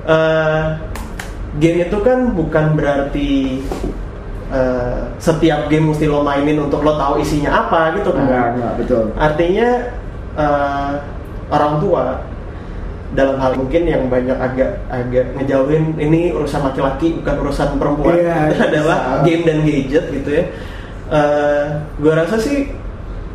[0.00, 0.64] Eh,
[1.58, 3.60] game itu kan bukan berarti
[4.50, 8.26] eh, setiap game mesti lo mainin untuk lo tahu isinya apa gitu kan.
[8.26, 9.68] enggak enggak betul Artinya
[10.34, 10.92] eh,
[11.50, 12.04] orang tua
[13.10, 18.36] dalam hal mungkin yang banyak agak agak ngejauhin ini urusan laki-laki bukan urusan perempuan Iya,
[18.46, 19.22] itu adalah bisa.
[19.26, 20.44] game dan gadget gitu ya.
[21.10, 21.64] Eh
[21.98, 22.70] gue rasa sih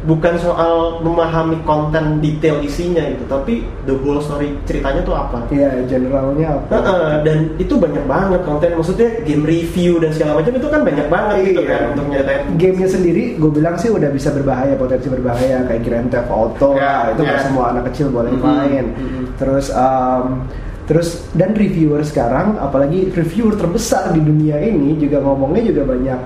[0.06, 5.42] bukan soal memahami konten detail isinya gitu, tapi the whole story ceritanya tuh apa.
[5.50, 6.68] Iya, generalnya apa?
[6.72, 11.08] Heeh, dan itu banyak banget konten maksudnya game review dan segala macam itu kan banyak
[11.10, 11.70] banget gitu Iya.
[11.70, 16.08] kan untuk nyeritain Gamenya sendiri, gue bilang sih udah bisa berbahaya, potensi berbahaya kayak Grand
[16.08, 17.28] Theft Auto, Ya, lah, itu ya.
[17.28, 18.86] nggak semua anak kecil boleh Mhm, main.
[18.94, 19.24] mhm.
[19.36, 20.46] Terus, um,
[20.86, 26.20] terus dan reviewer sekarang, apalagi reviewer terbesar di dunia ini juga ngomongnya juga banyak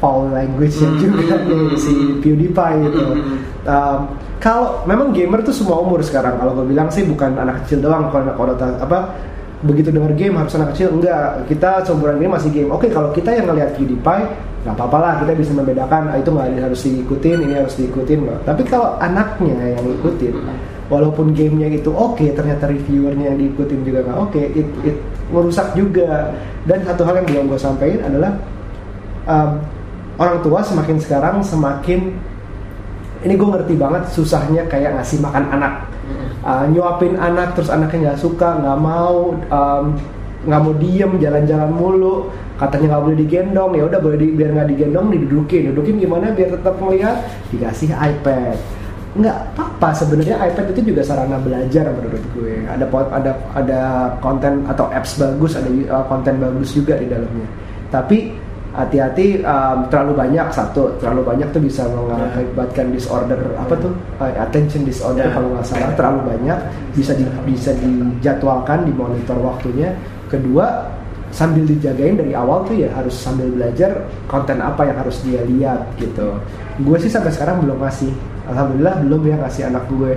[0.00, 1.92] foul language Mhm, juga mhm, nih si
[2.24, 3.00] PewDiePie gitu.
[3.04, 3.36] Mhm.
[3.68, 3.98] Um,
[4.40, 8.08] kalau memang gamer tuh semua umur sekarang, kalau gue bilang sih bukan anak kecil doang,
[8.08, 9.12] kalau kalau ta- apa
[9.60, 10.96] begitu dengar game harus anak kecil.
[10.96, 11.44] Enggak.
[11.44, 12.72] Kita seumuran ini masih game.
[12.72, 14.24] Oke kalau kita yang ngelihat PewDiePie
[14.64, 15.12] nggak apa-apa lah.
[15.20, 18.18] Kita bisa membedakan ah, itu nggak harus diikutin ini harus diikutin.
[18.24, 18.38] Nggak.
[18.48, 20.34] Tapi kalau anaknya yang ngikutin
[20.88, 24.96] walaupun gamenya itu oke ternyata reviewernya yang diikutin juga nggak oke it, it
[25.28, 26.32] merusak juga.
[26.64, 28.32] Dan satu hal yang belum gue sampaikan adalah
[29.28, 29.60] um,
[30.20, 32.12] orang tua semakin sekarang semakin
[33.24, 35.74] ini gue ngerti banget susahnya kayak ngasih makan anak.
[36.40, 39.84] Uh, nyuapin anak terus anaknya nggak suka nggak mau um,
[40.48, 42.28] nggak mau diem jalan-jalan mulu.
[42.56, 45.72] Katanya nggak boleh digendong ya udah boleh di, biar nggak digendong didudukin.
[45.72, 47.16] Dudukin gimana biar tetap melihat
[47.52, 48.56] dikasih iPad.
[49.20, 52.64] Nggak apa-apa sebenarnya iPad itu juga sarana belajar menurut gue.
[52.72, 53.80] Ada ada ada
[54.24, 57.48] konten atau apps bagus ada uh, konten bagus juga di dalamnya.
[57.92, 58.32] Tapi
[58.70, 63.92] hati-hati um, terlalu banyak satu terlalu banyak tuh bisa mengakibatkan disorder apa tuh?
[64.22, 65.34] Uh, attention disorder Ya.
[65.34, 66.58] kalau nggak salah terlalu banyak
[66.94, 69.90] bisa di, bisa dijadwalkan dimonitor waktunya.
[70.30, 70.86] Kedua
[71.30, 75.86] sambil dijagain dari awal tuh ya harus sambil belajar konten apa yang harus dia lihat
[75.98, 76.38] gitu.
[76.82, 78.10] Gue sih sampai sekarang belum ngasih
[78.50, 80.12] alhamdulillah belum ya ngasih anak gue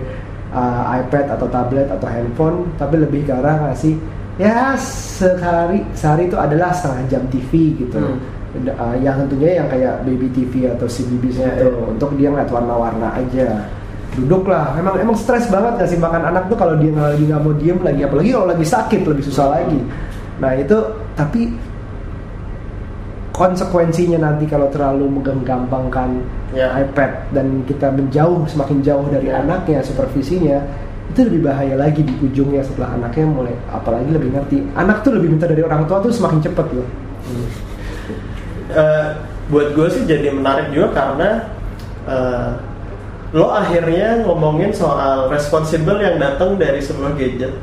[0.53, 3.97] uh, iPad atau tablet atau handphone tapi lebih ke arah ngasih
[4.41, 8.01] ya sehari sehari itu adalah setengah jam TV gitu.
[8.01, 8.17] Hmm.
[8.53, 11.89] Uh, yang tentunya yang kayak baby TV atau CBBS Ya, gitu ya.
[11.89, 13.65] untuk dia ngeliat warna-warna aja.
[14.13, 17.41] Duduk lah emang emang stres banget ngasih makan anak tuh kalau dia nggak lagi nggak
[17.41, 18.01] mau diem lagi.
[18.05, 19.81] Apalagi kalau lagi sakit lebih susah lagi.
[20.37, 20.77] Nah itu
[21.17, 21.49] tapi
[23.33, 26.21] konsekuensinya nanti kalau terlalu menggampangkan
[26.53, 26.69] Ya.
[26.77, 29.41] iPad dan kita menjauh semakin jauh dari Ya.
[29.41, 30.61] anaknya supervisinya
[31.09, 34.61] itu lebih bahaya lagi di ujungnya setelah anaknya mulai apalagi lebih ngerti.
[34.77, 36.85] Anak tuh lebih minta dari orang tua tuh semakin cepet loh
[38.73, 39.07] Eh,
[39.53, 41.29] buat gue sih jadi menarik juga karena
[42.09, 42.49] eh,
[43.37, 47.53] lo akhirnya ngomongin soal responsible yang datang dari sebuah gadget.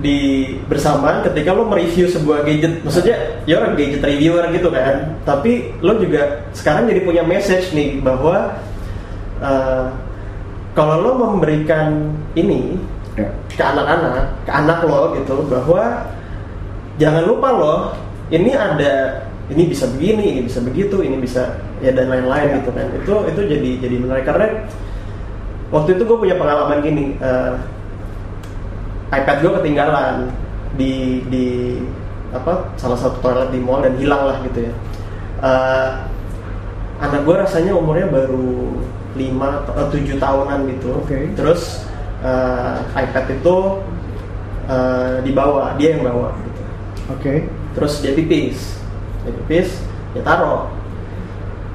[0.00, 2.84] Di bersamaan ketika lo mereview sebuah gadget.
[2.84, 3.16] Maksudnya
[3.48, 5.16] ya orang gadget reviewer gitu kan.
[5.24, 8.60] Tapi lo juga sekarang jadi punya message nih bahwa
[9.40, 9.86] eh,
[10.76, 12.76] kalau lo memberikan ini
[13.16, 13.28] ya.
[13.56, 16.12] ke anak-anak, ke anak lo gitu bahwa
[17.00, 17.76] jangan lupa lo
[18.30, 22.56] ini ada ini bisa begini, ini bisa begitu, ini bisa ya dan lain-lain Ya.
[22.62, 22.86] gitu kan.
[22.94, 24.46] Itu itu jadi jadi menarik karena
[25.70, 27.52] waktu itu gue punya pengalaman gini, eh,
[29.10, 30.14] iPad gue ketinggalan
[30.78, 31.46] di di
[32.30, 34.72] apa salah satu toilet di mall dan hilang lah gitu ya.
[35.42, 35.90] Eh,
[37.00, 38.76] anak gue rasanya umurnya baru
[39.18, 40.94] 5 atau 7 tahunan gitu.
[41.02, 41.34] Oke.
[41.34, 41.82] Terus
[42.22, 43.56] eh, iPad itu
[44.70, 46.62] eh, dibawa, dia yang bawa gitu.
[47.10, 47.34] oke
[47.70, 48.79] Terus dia pipis,
[49.22, 49.68] dia pipis,
[50.12, 50.68] dia taruh.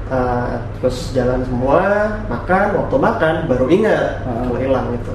[0.06, 1.82] Eh, terus jalan semua,
[2.30, 5.12] makan, waktu makan baru ingat kalau hilang gitu.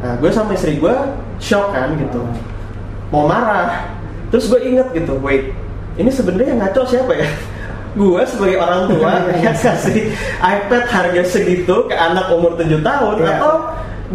[0.00, 0.94] Nah, gue sama istri gue
[1.36, 2.32] shock kan gitu, Ah.
[3.12, 3.84] mau marah.
[4.32, 5.52] Terus gue inget gitu, wait,
[5.96, 7.28] ini sebenarnya yang ngaco siapa ya?
[8.00, 9.12] gue sebagai orang tua
[9.44, 13.28] yang kasih iPad harga segitu ke anak umur 7 tahun Iya.
[13.36, 13.52] atau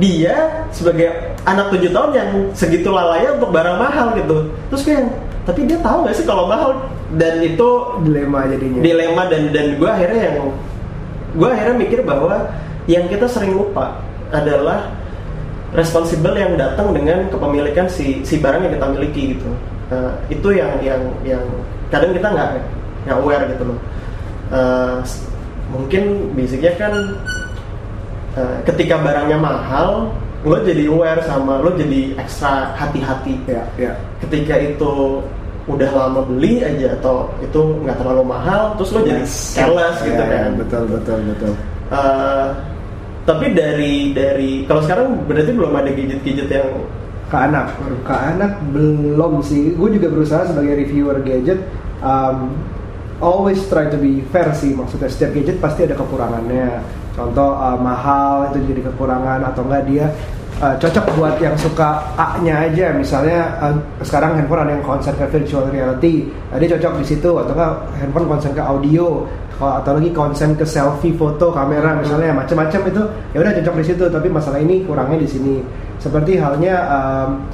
[0.01, 0.36] dia
[0.73, 1.10] sebagai
[1.45, 4.49] anak 7 tahun yang segitu lalanya untuk barang mahal gitu.
[4.73, 5.13] Terus kayak,
[5.45, 6.77] tapi dia tahu gak sih kalau mahal
[7.17, 7.69] dan itu
[8.08, 8.80] dilema jadinya.
[8.80, 10.38] dilema dan dan gue akhirnya yang
[11.36, 12.47] gue akhirnya mikir bahwa
[12.88, 14.00] yang kita sering lupa
[14.32, 14.91] adalah
[15.71, 19.47] responsibel yang datang dengan kepemilikan si si barang yang kita miliki gitu.
[19.91, 21.43] Nah, itu yang yang yang
[21.91, 22.50] kadang kita nggak
[23.08, 23.80] nggak aware gitu loh.
[25.04, 25.28] S-
[25.71, 26.93] mungkin basicnya kan
[28.36, 30.12] eh, ketika barangnya mahal
[30.43, 33.39] lo jadi aware sama lo jadi ekstra hati-hati.
[33.47, 33.93] Ya ya.
[34.19, 35.24] Ketika itu
[35.69, 39.21] udah lama beli aja atau itu nggak terlalu mahal terus lo jadi
[39.54, 40.52] careless gitu Ya, kan.
[40.58, 41.54] betul betul betul.
[41.91, 42.47] Eh,
[43.21, 46.69] tapi dari dari kalau sekarang berarti belum ada gadget-gadget yang
[47.30, 49.78] ke anak ke anak belum sih.
[49.78, 51.62] Gue juga berusaha sebagai reviewer gadget.
[52.02, 52.58] Um,
[53.21, 56.82] always try to be fair sih maksudnya setiap gadget pasti ada kekurangannya.
[57.13, 59.45] Contoh uh, mahal itu jadi kekurangan.
[59.45, 60.06] Atau enggak dia
[60.62, 62.93] uh, cocok buat yang suka A-nya aja.
[62.93, 66.30] Misalnya uh, sekarang handphone ada yang konsen ke virtual reality.
[66.54, 67.30] Nah, dia cocok di situ.
[67.34, 69.26] Atau enggak handphone konsen ke audio.
[69.62, 73.02] Atau lagi konsen ke selfie foto kamera misalnya macam-macam itu
[73.34, 74.04] ya udah cocok di situ.
[74.10, 75.56] Tapi masalah ini kurangnya di sini.
[76.02, 77.45] Seperti halnya um,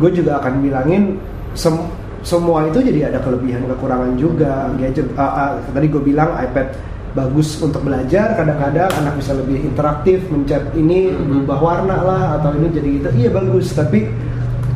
[0.00, 1.20] gue juga akan bilangin
[1.52, 1.92] sem-
[2.24, 4.72] semua itu jadi ada kelebihan kekurangan juga.
[4.80, 6.72] Gadget uh, uh, tadi gue bilang iPad
[7.12, 12.68] bagus untuk belajar kadang-kadang anak bisa lebih interaktif mencet ini berubah warna lah atau ini
[12.68, 13.08] jadi gitu.
[13.18, 14.08] Iya bagus tapi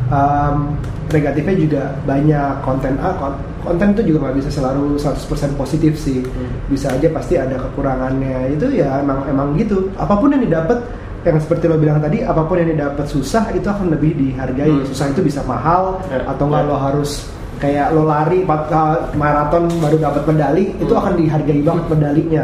[0.07, 0.77] um,
[1.09, 2.51] negatifnya juga banyak.
[2.61, 5.17] Konten A kon- konten itu juga nggak bisa selalu 100%
[5.55, 6.21] positif sih.
[6.67, 8.53] Bisa aja pasti ada kekurangannya.
[8.53, 9.89] Itu ya emang emang gitu.
[9.95, 10.79] Apa pun yang didapat
[11.25, 14.71] yang seperti lo bilang tadi apa pun yang didapat susah itu akan lebih dihargai.
[14.71, 14.85] Hmm.
[14.85, 16.69] susah itu bisa mahal Ya, atau nggak ya.
[16.69, 17.25] lo harus
[17.57, 21.01] kayak lo lari kali maraton baru dapat medali itu Hmm.
[21.01, 22.43] akan dihargai banget medalinya.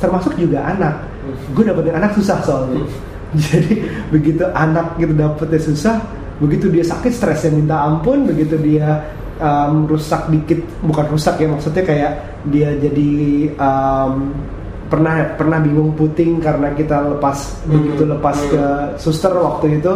[0.00, 0.94] Termasuk juga anak.
[1.56, 2.84] Gue dapetin anak susah soalnya.
[3.50, 3.82] Jadi
[4.14, 5.96] begitu anak gitu dapetnya susah
[6.42, 9.06] begitu dia sakit stresnya minta ampun begitu dia
[9.38, 12.12] um, rusak dikit bukan rusak ya maksudnya kayak
[12.50, 13.10] dia jadi
[13.54, 14.34] um,
[14.90, 18.64] pernah pernah bingung puting karena kita lepas begitu lepas ke
[18.98, 19.92] suster waktu itu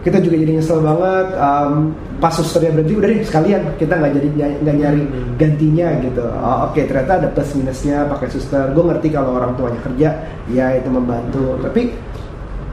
[0.00, 4.28] kita juga jadi nyesel banget um, pas susternya berhenti udah deh sekalian kita nggak jadi
[4.64, 5.02] nggak nyari
[5.36, 6.24] gantinya gitu.
[6.24, 8.72] Oh, oke ternyata ada plus minusnya pakai suster.
[8.72, 10.08] Gue ngerti kalau orang tuanya kerja
[10.48, 11.60] ya itu membantu.
[11.60, 11.92] Tapi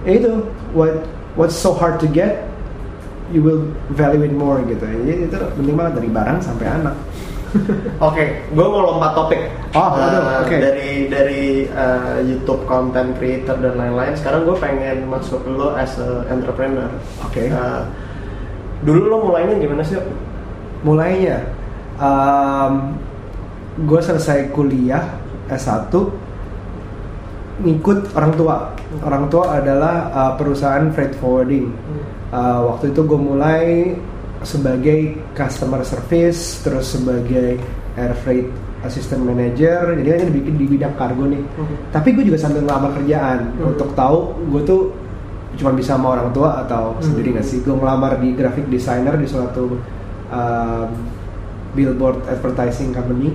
[0.08, 0.32] ya itu
[0.72, 1.04] what
[1.36, 2.48] what's so hard to get
[3.36, 4.88] you will value it more gitu.
[4.88, 6.96] Jadi itu penting banget dari barang sampai anak
[8.07, 9.41] Oke, gue mau lompat topik.
[9.75, 10.55] Oh, Eh, oke.
[10.57, 14.13] Dari dari eh, YouTube content creator dan lain-lain.
[14.15, 16.89] Sekarang gue pengen masuk lo as a entrepreneur.
[17.23, 17.47] Oke.
[17.49, 17.81] Eh,
[18.83, 19.97] dulu lo mulainya gimana sih?
[20.86, 21.41] mulainya
[23.77, 25.17] gue selesai kuliah
[25.49, 25.89] S1
[27.65, 28.55] ngikut orang tua
[29.01, 31.73] orang tua adalah uh, perusahaan freight forwarding
[32.27, 33.95] Uh, waktu itu gue mulai
[34.41, 35.00] sebagai
[35.34, 37.58] customer service terus sebagai
[37.93, 38.47] air freight
[38.80, 41.76] assistant manager jadi kan di, di bidang kargo nih Mhm.
[41.89, 43.73] tapi gue juga sambil ngelamar kerjaan Hmm.
[43.73, 44.82] untuk tahu gue tuh
[45.58, 47.02] cuma bisa sama orang tua atau Hmm.
[47.04, 49.82] sendiri nggak sih gue ngelamar di graphic designer di suatu
[50.28, 50.88] um,
[51.73, 53.34] billboard advertising company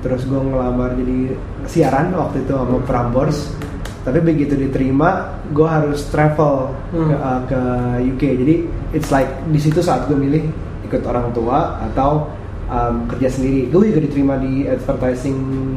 [0.00, 1.36] terus gue ngelamar jadi
[1.66, 3.52] siaran waktu itu sama Prambors
[4.00, 7.06] tapi begitu diterima gue harus travel Hmm.
[7.06, 7.60] ke, uh, ke
[8.08, 8.54] UK jadi
[8.90, 10.44] it's like di situ saat gue milih
[10.84, 12.26] ikut orang tua atau
[12.66, 15.36] um, kerja sendiri gue juga diterima di advertising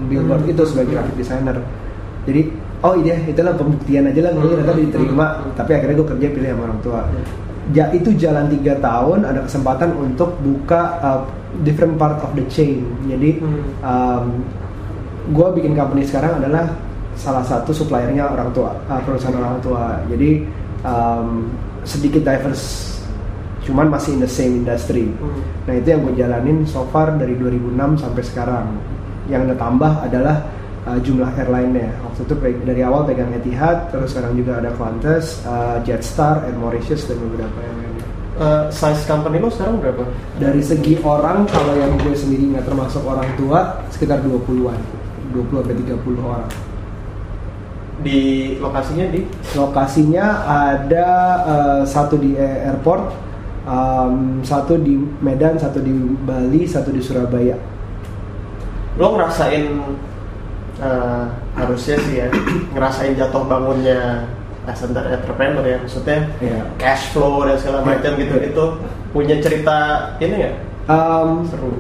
[0.10, 0.52] billboard Hmm.
[0.54, 1.58] itu sebagai graphic designer
[2.24, 2.42] jadi
[2.82, 4.52] oh iya itulah pembuktian aja lah gue Hmm.
[4.58, 5.54] ternyata diterima Hmm.
[5.54, 7.02] tapi akhirnya gue kerja pilih sama orang tua
[7.72, 11.22] ja, itu jalan tiga tahun ada kesempatan untuk buka uh,
[11.64, 13.64] different part of the chain jadi Hmm.
[13.82, 14.26] um,
[15.24, 16.68] gue bikin company sekarang adalah
[17.14, 20.44] salah satu suppliernya orang tua uh, perusahaan orang tua jadi
[20.84, 21.48] um,
[21.84, 22.93] sedikit diverse
[23.64, 25.08] cuman masih in the same industry.
[25.08, 25.42] Hmm.
[25.68, 28.68] nah itu yang gue jalanin so far dari 2006 sampai sekarang.
[29.32, 30.36] Yang ada tambah adalah
[30.84, 31.96] uh, jumlah airline-nya.
[32.04, 32.34] Waktu itu
[32.68, 37.56] dari awal pegang Etihad terus sekarang juga ada Qantas, uh, Jetstar, Air Mauritius dan beberapa
[37.64, 37.94] yang lainnya.
[38.34, 40.10] Eh, size company lo sekarang berapa?
[40.42, 44.74] dari segi orang kalau yang gue sendiri nggak termasuk orang tua sekitar 20-an
[45.38, 46.50] 20 sampai 30 orang.
[48.02, 48.22] Di
[48.58, 49.22] lokasinya di?
[49.54, 51.10] Lokasinya ada
[51.46, 53.14] eh, satu di airport
[53.68, 55.92] um, satu di Medan satu di
[56.24, 57.56] Bali satu di Surabaya.
[59.00, 59.66] Lo ngerasain
[60.78, 61.24] eh,
[61.58, 62.28] harusnya sih ya
[62.74, 64.26] ngerasain jatuh bangunnya
[64.64, 66.64] as an entrepreneur ya maksudnya Iya.
[66.80, 68.22] cash flow dan segala macam Iya.
[68.24, 68.64] gitu itu
[69.12, 69.78] punya cerita
[70.24, 70.56] ini nggak?
[70.84, 71.80] Um, seru.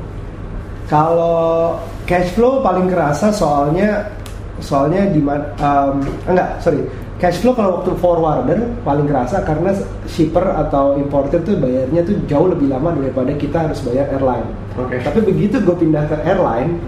[0.87, 4.11] kalau cash flow paling kerasa soalnya
[4.59, 5.95] soalnya di um,
[6.27, 6.83] enggak sorry
[7.23, 9.71] cash flow kalau waktu forwarder paling kerasa karena
[10.11, 14.51] shipper atau importer tuh bayarnya tuh jauh lebih lama daripada kita harus bayar airline.
[14.75, 14.99] Oke.
[14.99, 16.83] Tapi begitu gue pindah ke airline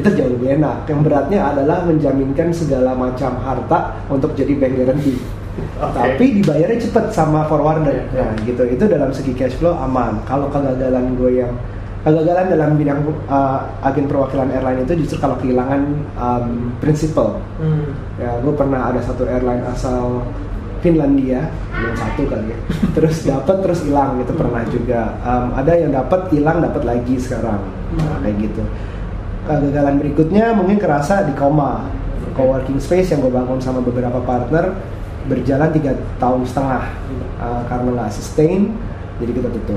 [0.00, 0.88] itu jauh lebih enak.
[0.88, 5.20] Yang beratnya adalah menjaminkan segala macam harta untuk jadi bank guarantee.
[5.76, 5.92] Oke.
[5.92, 8.08] Tapi dibayarnya cepet sama forwarder.
[8.16, 8.32] Iya.
[8.32, 8.64] Nah, gitu.
[8.64, 10.24] Itu dalam segi cash flow aman.
[10.24, 11.52] Kalau kegagalan gue yang
[12.06, 15.82] kegagalan dalam bidang uh, agen perwakilan airline itu justru kalau kehilangan
[16.14, 17.42] um, prinsipal.
[17.58, 17.98] Hmm.
[18.22, 20.22] Ya, gue pernah ada satu airline asal
[20.86, 22.58] Finlandia yang satu kali ya.
[22.94, 25.18] Terus dapat terus hilang itu pernah juga.
[25.26, 27.58] Um, ada yang dapat hilang dapat lagi sekarang.
[27.98, 28.62] Nah, kayak gitu.
[29.50, 31.90] Kegagalan berikutnya mungkin kerasa di Koma,
[32.38, 34.78] coworking space yang gue bangun sama beberapa partner
[35.26, 36.86] berjalan tiga tahun setengah
[37.36, 38.72] Uh, karena nggak sustain,
[39.20, 39.76] jadi kita tutup.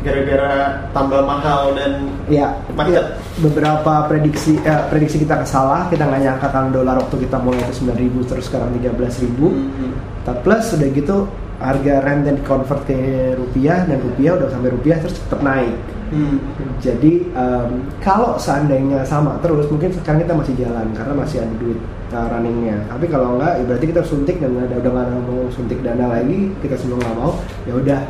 [0.00, 0.52] Gara-gara
[0.96, 2.94] tambah mahal dan Ya, Macet.
[2.94, 3.02] ya,
[3.42, 7.82] beberapa prediksi eh, prediksi kita salah, kita nggak nyangka kan dolar waktu kita mulai itu
[7.90, 9.50] 9.000 terus sekarang 13.000.
[9.50, 9.92] Hmm.
[10.22, 11.16] Tapi plus udah gitu
[11.60, 12.96] harga rent dan convert ke
[13.36, 15.74] rupiah dan rupiah udah sampai rupiah terus tetap naik.
[16.10, 16.38] Hmm.
[16.78, 17.70] Jadi em,
[18.02, 21.78] kalau seandainya sama terus mungkin sekarang kita masih jalan karena masih ada duit
[22.14, 22.78] uh, runningnya.
[22.90, 26.50] Tapi kalau enggak, ya berarti kita suntik dan ada udah nggak mau suntik dana lagi,
[26.62, 27.32] kita semua nggak mau.
[27.66, 28.00] Ya udah,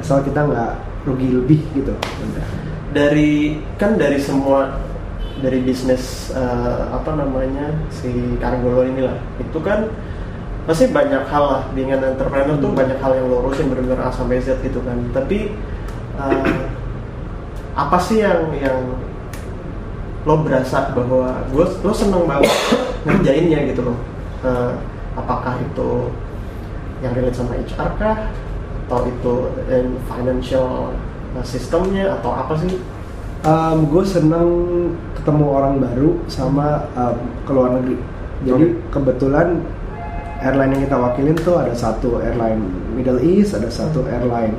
[0.00, 0.72] asal kita nggak
[1.06, 1.94] rugi lebih gitu.
[2.92, 4.78] Dari kan dari semua
[5.40, 9.88] dari bisnis eh, apa namanya si Kargolo inilah itu kan
[10.68, 12.78] pasti banyak hal lah dengan entrepreneur tuh Hmm.
[12.78, 15.50] banyak hal yang lo urusin benar-benar A sampai Z gitu kan tapi
[16.20, 16.60] eh,
[17.74, 18.78] apa sih yang yang
[20.22, 22.54] lo berasa bahwa gue lo seneng banget
[23.08, 23.98] ngerjainnya gitu loh
[24.42, 24.72] Eh,
[25.14, 26.10] apakah itu
[26.98, 28.26] yang relate sama HR kah
[28.92, 29.34] atau itu
[29.72, 30.92] in financial
[31.32, 32.76] uh, sistemnya atau apa sih
[33.42, 34.46] Um, gue seneng
[35.18, 37.98] ketemu orang baru sama um, ke luar negeri.
[38.46, 39.58] Jadi kebetulan
[40.38, 42.62] airline yang kita wakilin tuh ada satu airline
[42.94, 44.54] Middle East, ada satu airline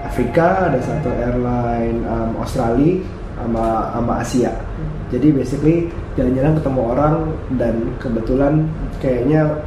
[0.00, 3.04] Afrika, ada satu airline um, Australia,
[3.36, 4.52] sama sama Asia.
[5.12, 5.76] Jadi basically
[6.16, 7.14] jalan-jalan ketemu orang
[7.60, 8.64] dan kebetulan
[9.04, 9.60] kayaknya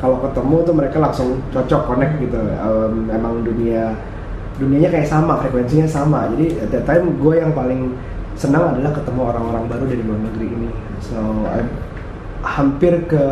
[0.00, 2.40] kalau ketemu tuh mereka langsung cocok connect gitu.
[2.58, 3.92] Um, emang dunia
[4.56, 6.28] dunianya kayak sama, frekuensinya sama.
[6.36, 7.92] Jadi at that time gue yang paling
[8.36, 10.70] senang adalah ketemu orang-orang baru dari luar negeri ini.
[11.04, 11.72] So I-
[12.40, 13.24] hampir ke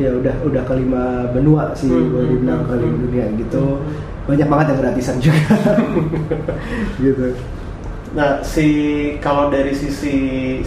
[0.00, 3.04] ya udah udah kelima benua sih Hmm, gue hmm, dibilang hmm, kelima hmm.
[3.06, 3.64] dunia gitu.
[3.78, 4.10] Hmm.
[4.22, 5.42] Banyak banget yang gratisan juga.
[7.04, 7.26] gitu.
[8.12, 8.66] nah si
[9.24, 10.12] kalau dari sisi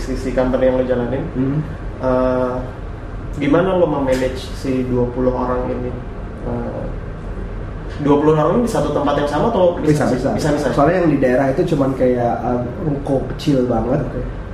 [0.01, 1.61] sisi company yang lo jalanin Hmm.
[2.01, 2.53] eh,
[3.39, 5.91] gimana lo memanage si 20 orang ini?
[6.45, 6.85] Eh,
[8.03, 10.67] 20 orang di satu tempat yang sama atau bisa bisa bisa, bisa.
[10.75, 14.03] soalnya yang di daerah itu cuman kayak um, ruko kecil banget.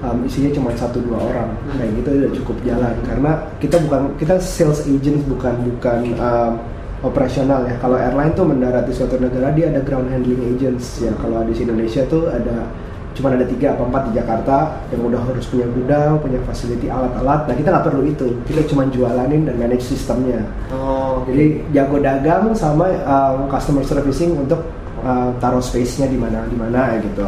[0.01, 1.49] Um, isinya cuma satu dua orang.
[1.49, 1.77] Hmm.
[1.77, 2.95] kayak gitu udah cukup jalan.
[3.05, 6.53] Karena kita bukan kita sales agent bukan bukan um,
[7.01, 7.73] operasional ya.
[7.81, 11.13] Kalau airline tuh mendarat di suatu negara dia ada ground handling agents ya.
[11.17, 12.69] Kalau di Indonesia tuh ada
[13.11, 14.57] cuma ada tiga apa empat di Jakarta
[14.91, 17.47] yang udah harus punya gudang, punya facility alat-alat.
[17.47, 20.41] Nah kita nggak perlu itu, kita cuma jualanin dan manage sistemnya.
[20.71, 24.63] Oh, Jadi jago dagang sama um, customer servicing untuk
[25.03, 27.25] uh, taruh space-nya di mana di mana ya gitu.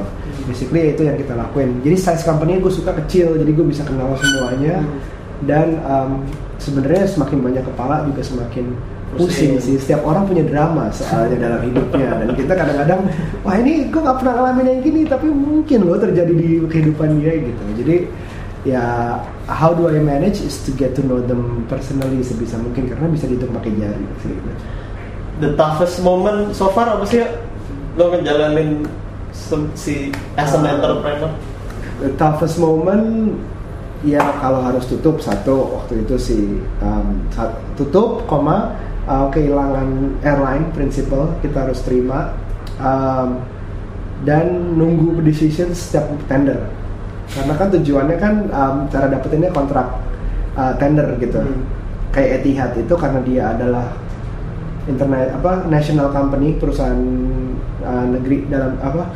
[0.47, 1.79] Basically itu yang kita lakuin.
[1.83, 4.79] Jadi size company gue suka kecil, jadi gue bisa kenal semuanya.
[4.79, 4.99] Hmm.
[5.43, 6.23] Dan um,
[6.55, 8.71] sebenarnya semakin banyak kepala juga semakin
[9.17, 9.57] Pusing.
[9.61, 9.75] sih.
[9.77, 12.09] Setiap orang punya drama soalnya dalam hidupnya.
[12.23, 12.99] Dan kita kadang-kadang,
[13.45, 17.33] wah ini gue nggak pernah ngalamin yang gini, tapi mungkin loh terjadi di kehidupan dia
[17.37, 17.63] gitu.
[17.83, 17.97] Jadi
[18.63, 23.11] ya how do I manage is to get to know them personally sebisa mungkin karena
[23.11, 24.35] bisa dihitung pakai jari sih.
[25.43, 27.27] the toughest moment so far apa sih ya?
[27.99, 28.87] lo ngejalanin
[29.75, 30.79] si as an Ah.
[30.79, 31.31] entrepreneur
[32.01, 33.35] The toughest moment
[34.03, 36.37] ya kalau harus tutup satu waktu itu si
[36.83, 37.19] um,
[37.79, 38.75] tutup koma
[39.07, 42.35] uh, kehilangan airline principal kita harus terima.
[42.81, 43.43] Um,
[44.23, 46.63] dan nunggu decision setiap tender.
[47.27, 49.99] Karena kan tujuannya kan um, cara dapetinnya kontrak
[50.55, 51.39] uh, tender gitu.
[51.39, 51.63] Hmm.
[52.13, 53.89] kayak Etihad itu karena dia adalah
[54.85, 57.01] internet apa national company perusahaan
[57.81, 59.09] uh, negeri dalam apa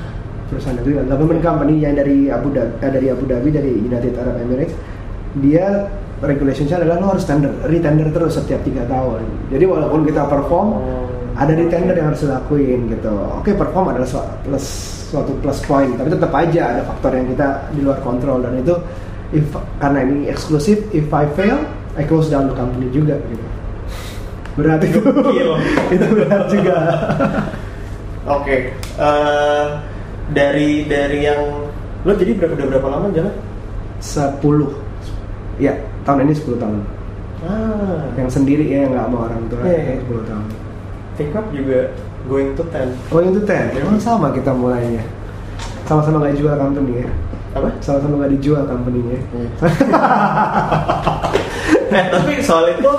[0.49, 4.41] perusahaan negeri government company yang dari Abu Dhabi eh, dari Abu Dhabi dari United Arab
[4.41, 4.73] Emirates.
[5.38, 5.85] Dia
[6.22, 9.22] regulationnya adalah lo harus tender retender terus setiap tiga tahun.
[9.53, 11.05] Jadi walaupun kita perform Oh,
[11.38, 13.13] ada retender yang harus dilakuin gitu.
[13.38, 14.65] Oke perform adalah su- plus
[15.07, 18.41] suatu plus point tapi tetap aja ada faktor yang kita di luar kontrol.
[18.41, 18.74] Dan itu
[19.34, 19.45] if
[19.78, 21.61] karena ini eksklusif if I fail
[21.97, 23.45] I close down the company juga gitu.
[24.57, 24.97] Berat itu.
[24.97, 25.49] Gokil.
[25.95, 26.78] itu berat juga.
[28.28, 29.65] Oke eh,
[30.34, 31.41] dari dari yang
[32.03, 33.32] lo jadi berapa berapa lama jalan?
[34.01, 34.41] 10
[35.57, 35.74] ya
[36.08, 36.80] tahun ini 10 tahun.
[37.43, 38.08] Ah.
[38.16, 39.68] Yang sendiri ya yang nggak mau orang tua.
[39.68, 40.08] Iya, iya.
[40.08, 40.45] 10 tahun.
[41.20, 41.91] Think up juga
[42.32, 42.95] going to ten.
[43.12, 43.76] Oh yang itu ten?
[43.76, 45.03] Emang sama kita mulainya.
[45.84, 47.10] Sama-sama nggak jual company ya?
[47.58, 47.70] Apa?
[47.82, 49.18] Sama-sama nggak dijual company-nya
[51.97, 52.91] eh tapi soal itu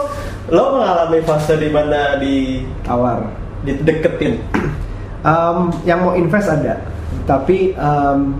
[0.48, 3.28] lo mengalami fase di mana di tawar.
[3.58, 4.40] dideketin
[5.18, 6.78] Um, yang mau invest ada,
[7.26, 8.38] tapi um,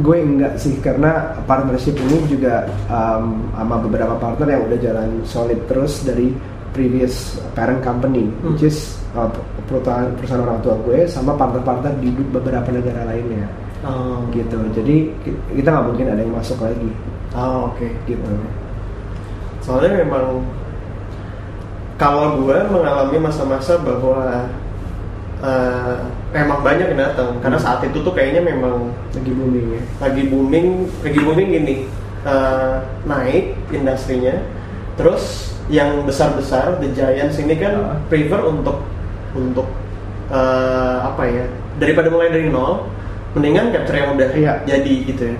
[0.00, 5.60] gue enggak sih karena partnership ini juga um, sama beberapa partner yang udah jalan solid
[5.68, 6.32] terus dari
[6.72, 8.52] previous parent company, Hmm.
[8.52, 9.24] which is uh,
[9.64, 13.48] perusahaan perusahaan orang tua gue sama partner-partner di beberapa negara lainnya,
[13.80, 14.60] oh gitu.
[14.76, 16.90] Jadi ki- kita nggak mungkin ada yang masuk lagi,
[17.32, 18.28] oh oke gitu.
[19.64, 20.44] soalnya memang
[21.96, 24.44] kalau gue mengalami masa-masa bahwa
[25.40, 25.96] eh,
[26.36, 29.82] emang banyak yang datang karena saat itu tuh kayaknya memang Lagi booming ya.
[30.00, 30.66] lagi booming
[31.00, 31.74] lagi booming gini
[32.22, 34.34] eh, naik industrinya
[34.94, 37.98] terus yang besar-besar the giants ini kan Ah.
[38.06, 38.84] prefer untuk
[39.32, 39.66] untuk
[40.28, 41.44] eh, apa ya
[41.76, 42.86] daripada mulai dari nol
[43.32, 44.52] mendingan capture yang udah Iya.
[44.64, 45.38] jadi gitu ya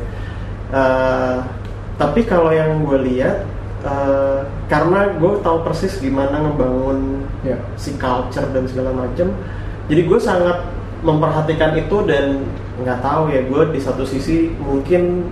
[0.66, 1.38] Eh,
[1.94, 3.46] tapi kalau yang gue lihat
[3.80, 7.54] eh, karena gue tahu persis gimana ngebangun Ya.
[7.74, 9.30] si culture dan segala macam
[9.86, 10.58] jadi gue sangat
[11.04, 12.44] memperhatikan itu dan
[12.80, 15.28] nggak tahu ya gue di satu sisi mungkin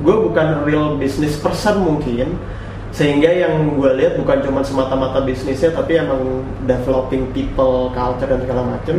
[0.00, 2.36] gue bukan real business person mungkin
[2.90, 8.62] sehingga yang gue lihat bukan cuma semata-mata bisnisnya tapi emang developing people culture dan segala
[8.66, 8.98] macam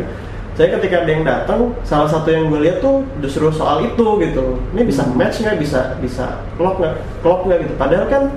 [0.52, 4.60] saya ketika ada yang datang salah satu yang gue lihat tuh justru soal itu gitu.
[4.76, 5.56] Ini bisa match nggak?
[5.56, 7.00] Bisa bisa klop nggak?
[7.24, 7.74] Klop nggak gitu?
[7.80, 8.28] Padahal kan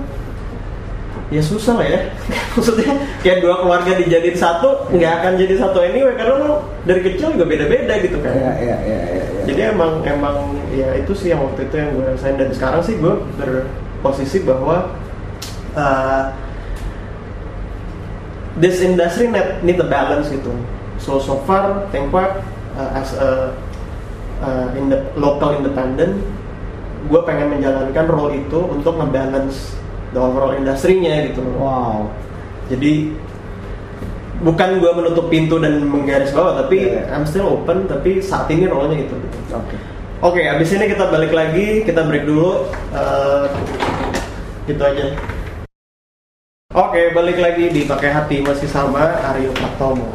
[1.30, 2.00] ya susah lah ya.
[2.54, 7.34] Maksudnya kayak dua keluarga dijadiin satu nggak akan jadi satu anyway karena lo dari kecil
[7.34, 8.32] juga beda-beda gitu kan.
[8.34, 9.42] Ya, ya, ya, ya, ya.
[9.50, 10.36] jadi emang emang
[10.70, 12.38] ya itu sih yang waktu itu yang gue rasain.
[12.38, 14.94] Dan sekarang sih gue berposisi bahwa
[15.74, 16.30] uh,
[18.62, 20.54] this industry need, need a balance gitu.
[21.02, 22.40] So so far ThinkWeb
[22.78, 23.52] uh, as a
[24.40, 26.22] uh, in the local independent
[27.06, 29.78] gue pengen menjalankan role itu untuk ngebalance
[30.16, 31.98] the overall industrinya gitu loh Wow.
[32.72, 33.12] jadi
[34.40, 37.12] bukan gue menutup pintu dan menggaris bawah tapi Iya, iya.
[37.12, 39.38] I'm still open tapi saat ini role-nya itu gitu.
[39.56, 39.76] Oke.
[40.24, 42.64] Oke, abis ini kita balik lagi, kita break dulu.
[42.92, 43.44] Eh,
[44.64, 45.12] gitu aja.
[46.72, 50.08] Oke, balik lagi di pakai hati masih sama Aryo Pratomo.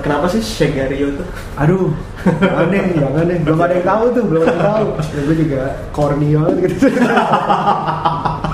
[0.00, 1.28] Kenapa sih Shegario tuh?
[1.60, 1.92] Aduh,
[2.24, 3.38] jangan deh, jangan deh.
[3.44, 4.86] Belum ada yang tahu tuh, belum ada yang tahu.
[4.96, 5.60] Ya, gue juga
[5.92, 6.86] corny banget gitu.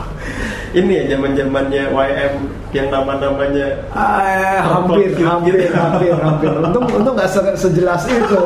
[0.70, 2.34] Ini ya zaman zamannya YM
[2.70, 5.74] yang nama-namanya Ah, hampir, hampir, gitu.
[5.74, 6.50] hampir, hampir.
[6.62, 8.38] Untung, untung nggak se- sejelas itu.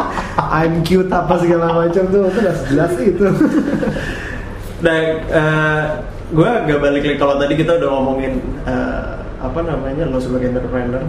[0.56, 3.26] I'm cute apa segala macam tuh, untung nggak sejelas itu.
[4.80, 5.02] Dan
[6.32, 11.04] gue agak balik lagi kalau tadi kita udah ngomongin eh, apa namanya lo sebagai entrepreneur,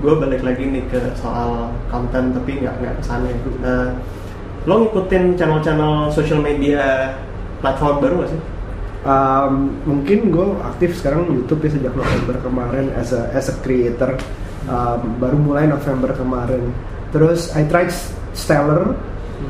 [0.00, 3.28] gue balik lagi nih ke soal konten tapi nggak nggak ke sana.
[3.60, 3.88] Uh,
[4.68, 7.12] lo ngikutin channel-channel social media
[7.60, 8.40] platform baru gak sih?
[9.00, 14.20] Um, mungkin gue aktif sekarang YouTube ya sejak November kemarin as a as a creator.
[14.68, 16.68] Um, baru mulai November kemarin.
[17.08, 17.88] Terus I tried
[18.36, 18.92] Stellar.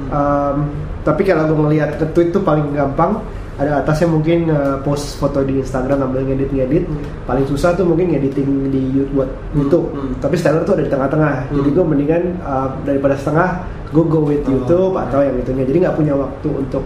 [0.08, 0.70] Um,
[1.02, 3.18] tapi kalau gue ngeliat ke tweet tuh paling gampang.
[3.60, 6.84] Ada atasnya mungkin uh, post foto di Instagram ambil ngedit ngedit
[7.28, 9.86] paling susah tuh mungkin editing di YouTube buat YouTube.
[9.92, 10.12] hmm.
[10.16, 11.52] tapi Stellar tuh ada di tengah-tengah.
[11.52, 11.76] Jadi Hmm.
[11.76, 13.60] gue mendingan uh, daripada setengah
[13.92, 15.04] gue go with Oh, YouTube oke.
[15.04, 15.68] atau yang itunya.
[15.68, 16.84] Jadi nggak punya waktu untuk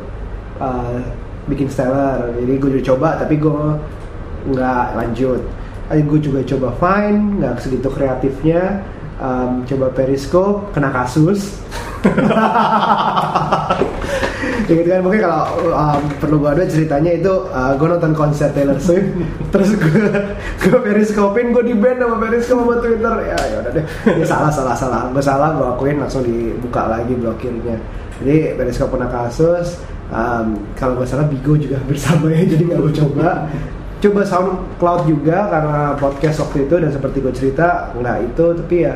[0.58, 0.98] uh,
[1.44, 3.60] bikin stellar jadi gue udah coba tapi gue
[4.52, 5.40] nggak lanjut.
[5.92, 8.84] Eh, gue juga coba Vine nggak segitu kreatifnya.
[9.14, 11.60] Um, coba Periscope kena kasus.
[14.64, 15.44] Ya gitu kan mungkin kalau
[15.76, 19.12] um, perlu gue ada ceritanya itu uh, gue nonton konser Taylor Swift
[19.52, 20.08] terus gue
[20.64, 23.14] gue periscopein gue di band sama periscope sama Twitter.
[23.28, 23.84] Ya ya udah deh.
[24.08, 25.12] Ya salah salah salah.
[25.12, 27.76] Gue salah gue akuin langsung dibuka lagi blokirnya.
[28.24, 29.84] Jadi periscope kena kasus
[30.14, 30.46] um,
[30.78, 33.50] kalau gue salah Bigo juga bersama ya jadi nggak gue coba.
[33.98, 38.94] Coba SoundCloud juga karena podcast waktu itu dan seperti gue cerita nggak itu tapi ya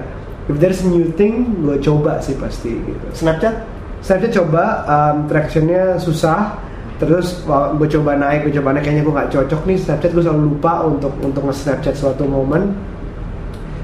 [0.52, 3.06] if there's a new thing gue coba sih pasti gitu.
[3.16, 3.66] Snapchat?
[4.04, 6.60] Snapchat coba um, tractionnya susah
[6.98, 10.42] terus gue coba naik gue coba naik kayaknya gue nggak cocok nih Snapchat gue selalu
[10.54, 12.74] lupa untuk untuk nge-Snapchat suatu momen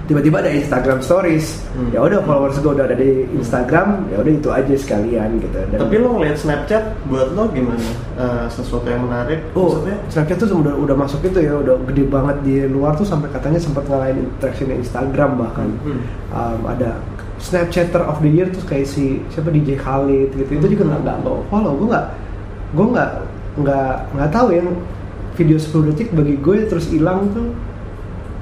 [0.05, 1.90] tiba-tiba ada Instagram Stories Hmm.
[1.90, 5.80] ya udah followers gue udah ada di Instagram ya udah itu aja sekalian gitu Dan-
[5.80, 7.82] Tapi lo ngeliat Snapchat buat lo gimana?
[8.14, 9.42] Eh, sesuatu yang menarik?
[9.52, 9.96] Oh, Maksudnya?
[10.07, 13.59] Snapchat tuh udah udah masuk itu ya, udah gede banget di luar tuh sampai katanya
[13.59, 15.68] sempat ngalahin interaction Instagram bahkan.
[15.82, 16.00] Hmm.
[16.30, 17.00] Um, ada
[17.36, 20.50] Snapchatter of the Year tuh kayak si siapa DJ Khalid gitu.
[20.55, 21.16] Itu juga nggak nggak
[21.48, 22.07] follow, gue nggak
[22.72, 23.11] gue nggak
[23.57, 24.68] nggak nggak tahu yang
[25.32, 27.50] video 10 detik bagi gue terus hilang tuh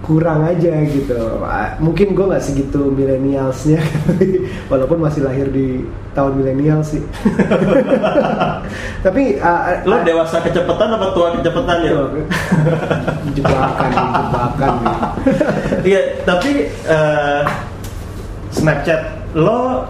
[0.03, 1.41] kurang aja gitu.
[1.47, 3.79] Ah, Mungkin gue nggak segitu milenialsnya,
[4.71, 7.01] walaupun masih lahir di tahun milenial sih.
[9.07, 11.93] Tapi ah, Lo dewasa kecepatan apa tua kecepatan ya?
[13.33, 14.75] jebakan jebakan.
[15.89, 17.43] Iya, tapi eh,
[18.53, 19.89] Snapchat lo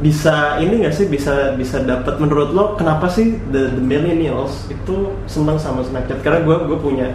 [0.00, 5.12] bisa ini nggak sih bisa bisa dapat menurut lo kenapa sih the, the millennials itu
[5.26, 7.10] senang sama Snapchat karena gue gue punya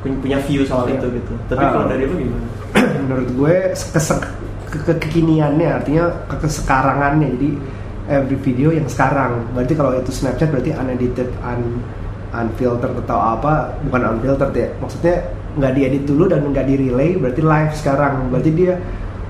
[0.00, 0.96] punya view soal Iya.
[0.96, 1.32] itu gitu.
[1.46, 1.70] Tapi Ah.
[1.70, 2.46] kalau dari lo gimana?
[3.04, 4.20] Menurut gue kesek
[4.70, 7.28] ke- ke- kekiniannya artinya ke kesekarangannya.
[7.36, 7.48] Jadi
[8.08, 9.44] every video yang sekarang.
[9.52, 11.84] Berarti kalau itu Snapchat berarti unedited un
[12.30, 14.68] unfiltered atau apa bukan unfiltered ya.
[14.78, 15.14] Maksudnya
[15.50, 18.30] nggak diedit dulu dan nggak di relay berarti live sekarang.
[18.30, 18.78] Berarti dia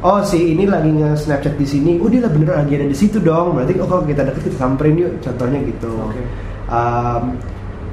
[0.01, 1.97] oh si ini lagi nge Snapchat di sini.
[1.99, 3.57] Oh dia lah bener lagi ada di situ dong.
[3.57, 5.91] Berarti oh kalau kita deket kita samperin yuk contohnya gitu.
[5.91, 6.23] Oke.
[6.69, 7.41] Um,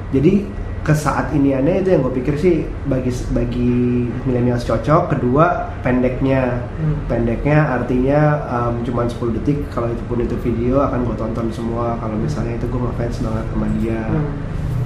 [0.08, 0.44] jadi
[0.88, 5.12] ke saat ini aneh itu yang gue pikir sih bagi bagi milenials cocok.
[5.12, 6.64] Kedua pendeknya.
[6.80, 6.96] Hmm.
[7.04, 12.00] pendeknya artinya um, cuma 10 detik kalau itu pun itu video akan gue tonton semua.
[12.00, 14.00] Kalau misalnya itu gue ngefans banget sama dia.
[14.08, 14.32] Hmm.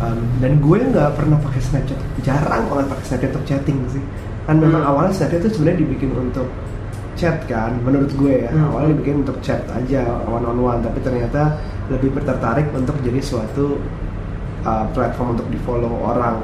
[0.03, 2.01] Um, dan gue nggak pernah pakai Snapchat.
[2.27, 4.03] Jarang banget pakai Snapchat untuk chatting sih.
[4.51, 4.91] Kan memang Hmm.
[4.91, 6.51] awalnya Snapchat itu sebenarnya dibikin untuk
[7.15, 8.51] chat kan menurut gue ya.
[8.51, 8.75] Hmm.
[8.75, 10.81] awalnya dibikin untuk chat aja one on one.
[10.83, 11.63] Tapi ternyata
[11.95, 13.79] lebih tertarik untuk jadi suatu
[14.65, 16.43] uh, platform untuk di follow orang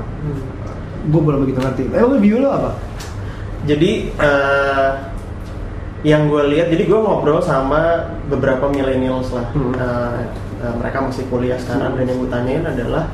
[1.08, 1.82] gue belum begitu ngerti.
[1.88, 2.70] Emang view lo apa?
[3.64, 4.90] Jadi eh,
[6.04, 9.48] yang gue lihat jadi gue ngobrol sama beberapa millennials lah.
[9.56, 9.72] Hmm.
[9.72, 10.20] Eh,
[10.68, 13.08] eh, mereka masih kuliah sekarang dan yang gue tanyain adalah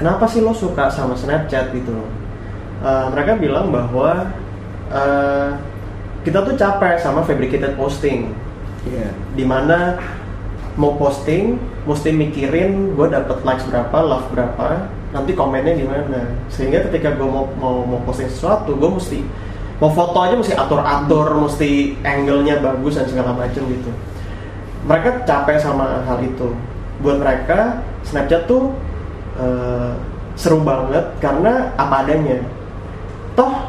[0.00, 1.92] kenapa sih lo suka sama Snapchat gitu?
[1.92, 2.08] Loh
[2.78, 4.30] Eh, mereka bilang bahwa
[4.94, 5.50] eh,
[6.22, 8.30] kita tuh capek sama fabricated posting.
[8.86, 9.10] Iya.
[9.34, 9.98] Di mana
[10.78, 16.30] mau posting mesti mikirin gue dapet likes berapa love berapa nanti komennya gimana.
[16.46, 19.18] Sehingga ketika gue mau mau mau posting sesuatu gue mesti
[19.82, 23.90] mau foto aja mesti atur atur mesti angle-nya bagus dan segala macam gitu.
[24.86, 26.54] Mereka capek sama hal itu.
[27.02, 28.70] Buat mereka Snapchat tuh
[29.34, 29.92] eh,
[30.38, 32.38] seru banget karena apa adanya.
[33.34, 33.66] Toh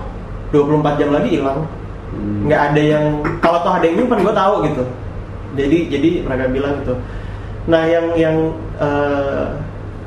[0.53, 1.65] 24 jam lagi hilang.
[2.09, 2.49] Hmm.
[2.49, 3.05] nggak ada yang
[3.37, 4.81] kalau toh ada yang nyimpan gue tahu gitu
[5.57, 6.95] jadi jadi mereka bilang gitu.
[7.69, 8.37] Nah yang yang
[8.77, 9.45] eh,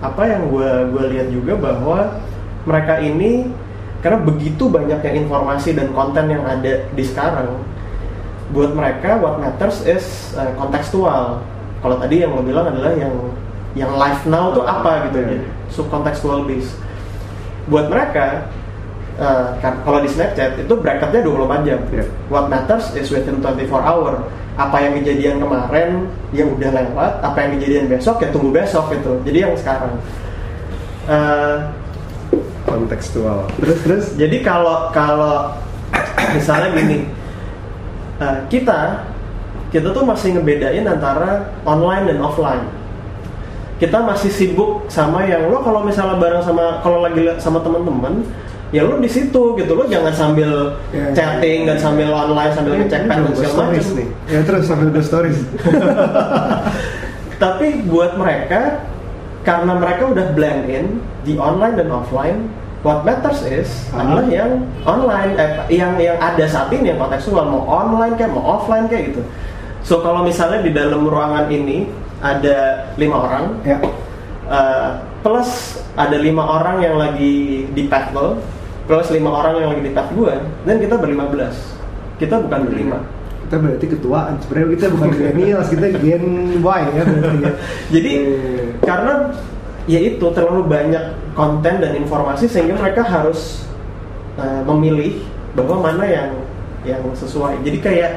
[0.02, 2.18] apa yang gue gue lihat juga bahwa
[2.66, 3.50] mereka ini
[4.02, 7.62] karena begitu banyaknya informasi dan konten yang ada di sekarang
[8.50, 11.42] buat mereka what matters is eh, kontekstual.
[11.82, 13.14] Kalau tadi yang lo bilang adalah yang
[13.72, 15.26] yang live now tuh apa gitu Iya.
[15.32, 16.76] jadi subcontextual based
[17.70, 18.52] buat mereka
[19.18, 21.80] eh, kan- kalau di Snapchat itu bracketnya 24 jam.
[21.92, 22.04] Iya.
[22.32, 24.24] what matters is within 24 hour.
[24.52, 26.06] Apa yang kejadian kemarin
[26.36, 29.16] yang udah lewat apa yang kejadian besok ya tunggu besok gitu.
[29.24, 29.96] Jadi yang sekarang.
[31.08, 31.56] Eh,
[32.62, 33.50] kontekstual.
[33.58, 35.50] terus terus jadi kalau kalau
[36.36, 37.04] misalnya gini
[38.22, 39.02] eh, kita
[39.72, 42.64] kita tuh masih ngebedain antara online dan offline.
[43.80, 48.22] Kita masih sibuk sama yang lo kalau misalnya bareng sama kalau lagi sama teman-teman
[48.72, 51.12] ya lo di situ gitu lo jangan sambil Ya, ya.
[51.12, 54.08] chatting dan sambil online sambil ngecek pet dan segala macam nih.
[54.26, 55.38] Ya terus sambil gue stories.
[57.42, 58.86] tapi buat mereka
[59.42, 60.86] karena mereka udah blend in
[61.22, 62.46] di online dan offline
[62.80, 64.02] what matters is Ah.
[64.02, 64.50] adalah yang
[64.84, 69.10] online eh, yang yang ada saat ini yang kontekstual mau online kayak mau offline kayak
[69.12, 69.22] gitu
[69.82, 71.90] so kalau misalnya di dalam ruangan ini
[72.22, 73.78] ada lima orang ya.
[74.46, 74.88] eh,
[75.20, 75.50] plus
[75.94, 77.82] ada lima orang yang lagi di
[78.14, 78.38] lo
[78.86, 80.34] plus lima orang yang lagi di path gue
[80.66, 81.56] dan kita berlima belas
[82.18, 82.98] kita bukan berlima
[83.42, 84.40] Kita berarti ketuaan.
[84.40, 86.24] Sebenarnya kita bukan millennials, kita Gen
[86.56, 87.52] Y ya berarti ya.
[87.92, 89.28] Jadi Eh, karena
[89.84, 91.04] ya itu terlalu banyak
[91.36, 93.68] konten dan informasi sehingga mereka harus
[94.40, 95.20] uh, memilih
[95.52, 96.30] bahwa mana yang
[96.88, 97.60] yang sesuai.
[97.60, 98.12] Jadi kayak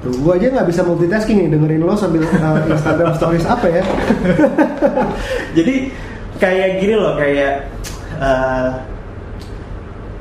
[0.00, 3.82] Tuh, gua aja nggak bisa multitasking nih dengerin lo sambil uh, Instagram stories apa ya?
[5.56, 5.92] jadi
[6.40, 7.68] kayak gini loh kayak
[8.16, 8.80] uh,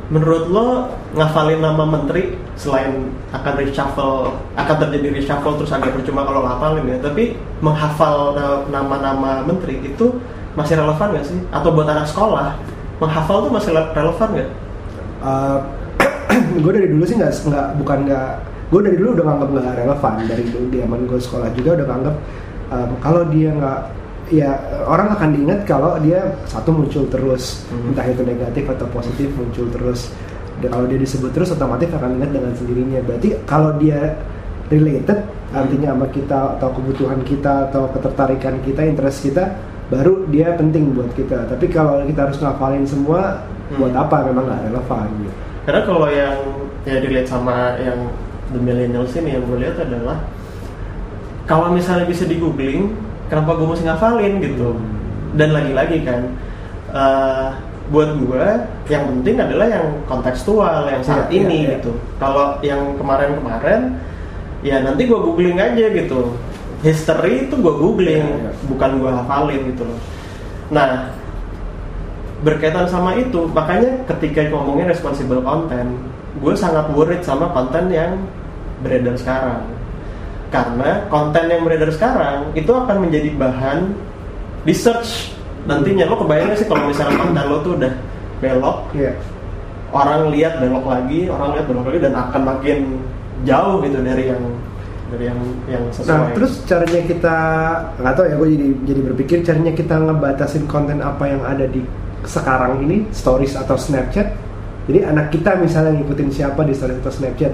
[0.09, 0.67] menurut lo
[1.13, 6.97] ngafalin nama menteri selain akan reshuffle akan terjadi reshuffle terus agak percuma kalau ngafalin ya
[6.97, 10.17] tapi menghafal na- nama-nama menteri itu
[10.57, 11.39] masih relevan nggak sih?
[11.53, 12.57] Atau buat anak sekolah
[12.97, 14.49] menghafal tuh masih le- relevan nggak?
[16.63, 18.29] Gue dari dulu sih nggak nggak bukan nggak
[18.69, 20.13] gue dari dulu udah nganggap nggak relevan.
[20.25, 22.15] Dari dulu zaman gue sekolah juga udah nganggap
[22.73, 23.79] um, kalau dia nggak
[24.29, 24.55] ya
[24.85, 27.93] orang akan diingat kalau dia satu muncul terus Mhm.
[27.93, 30.13] entah itu negatif atau positif muncul terus
[30.61, 34.15] dan kalau dia disebut terus otomatis akan ingat dengan sendirinya berarti kalau dia
[34.69, 39.57] related artinya sama kita atau kebutuhan kita atau ketertarikan kita interest kita
[39.89, 43.41] baru dia penting buat kita tapi kalau kita harus ngafalin semua
[43.73, 44.03] buat Hmm.
[44.05, 45.33] apa memang nggak relevan gitu.
[45.65, 46.37] karena kalau yang
[46.85, 47.97] ya dilihat sama yang
[48.49, 50.21] the millennials ini yang gue lihat adalah
[51.45, 52.93] kalau misalnya bisa di googling
[53.29, 54.69] kenapa gue mesti ngafalin gitu.
[55.37, 56.21] Dan lagi-lagi kan
[56.91, 57.47] eh,
[57.89, 58.45] buat gue
[58.89, 61.69] yang penting adalah yang kontekstual yang saat Iya, iya, ini iya.
[61.77, 61.91] gitu.
[62.17, 63.97] Kalau yang kemarin-kemarin
[64.65, 66.33] ya nanti gue googling aja gitu.
[66.81, 68.51] History itu gue googling Iya, iya.
[68.67, 69.99] bukan gue hafalin gitu loh.
[70.69, 71.09] Nah
[72.39, 75.91] berkaitan sama itu makanya ketika ngomongin responsible content
[76.39, 78.15] gue sangat worried sama konten yang
[78.79, 79.59] beredar sekarang
[80.49, 83.93] karena konten yang beredar sekarang itu akan menjadi bahan
[84.65, 85.33] di search
[85.69, 87.93] nantinya lo kebayang sih kalau misalnya konten lo tuh udah
[88.39, 89.13] belok Iya.
[89.93, 92.77] orang lihat belok lagi orang lihat belok lagi dan akan makin
[93.45, 94.43] jauh gitu dari yang
[95.09, 97.37] dari yang yang sesuai Nah, terus caranya kita
[97.97, 101.81] nggak tahu ya, gue jadi jadi berpikir caranya kita ngebatasin konten apa yang ada di
[102.21, 104.27] sekarang ini, stories atau Snapchat.
[104.85, 107.53] Jadi anak kita misalnya ngikutin siapa di stories atau Snapchat,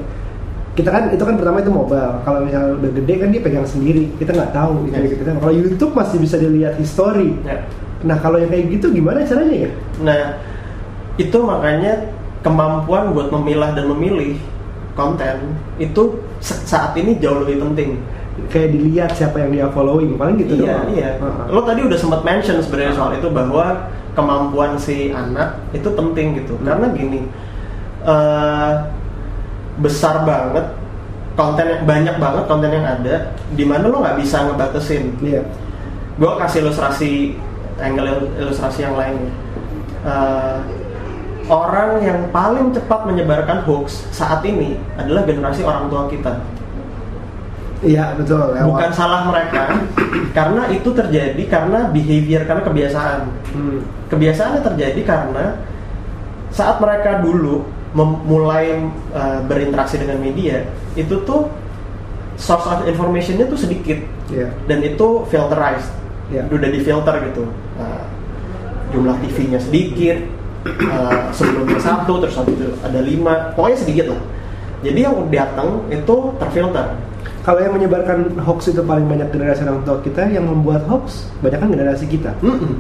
[0.75, 2.19] kita kan itu kan pertama itu mobile.
[2.27, 4.91] Kalau misalnya udah gede kan dia pegang sendiri, kita nggak tahu.
[4.91, 5.11] Gitu, Yes.
[5.15, 5.21] gitu.
[5.39, 7.31] Kalau YouTube masih bisa dilihat history.
[7.47, 7.63] Ya.
[8.03, 9.71] Nah kalau yang kayak gitu gimana caranya ya?
[10.03, 10.21] Nah,
[11.15, 12.11] itu makanya
[12.43, 14.35] kemampuan buat memilah dan memilih
[14.93, 18.03] konten itu saat ini jauh lebih penting.
[18.51, 20.87] Kayak dilihat siapa yang dia following, paling gitu iya, doang.
[20.91, 21.09] iya.
[21.23, 21.45] Heeh.
[21.55, 26.59] Lo tadi udah sempat mention sebenarnya soal itu bahwa kemampuan si anak itu penting gitu.
[26.59, 26.67] Hmm.
[26.67, 27.19] Karena gini,
[28.03, 28.71] eh,
[29.77, 30.65] besar banget
[31.33, 33.15] konten yang banyak banget konten yang ada,
[33.51, 35.43] di mana lo nggak bisa ngebatasin Iya.
[36.15, 37.35] gue kasih ilustrasi
[37.77, 39.31] angle ilustrasi yang lainnya
[40.05, 40.57] Eh,
[41.45, 46.39] orang yang paling cepat menyebarkan hoax saat ini adalah generasi orang tua kita
[47.81, 48.53] Iya betul.
[48.53, 48.65] lewat.
[48.65, 49.81] bukan salah mereka
[50.31, 53.19] karena itu terjadi karena behavior karena kebiasaan
[53.51, 53.79] Hmm.
[54.07, 55.57] kebiasaannya terjadi karena
[56.49, 57.65] saat mereka dulu
[57.95, 58.75] mulai
[59.11, 61.47] eh, berinteraksi dengan media itu tuh
[62.35, 64.49] source of informationnya tuh sedikit Iya.
[64.65, 65.87] dan itu filterized
[66.27, 66.49] Iya.
[66.49, 67.45] udah difilter gitu
[67.77, 68.03] Nah,
[68.91, 70.17] jumlah TV-nya sedikit
[70.65, 74.21] eh, sebelumnya satu terus itu ada lima pokoknya sedikit lah
[74.83, 76.87] jadi yang datang itu terfilter
[77.45, 81.61] Kalau yang menyebarkan hoax itu paling banyak generasi orang tua kita, yang membuat hoax banyak
[81.61, 82.33] kan generasi kita.
[82.41, 82.73] Mm-mm.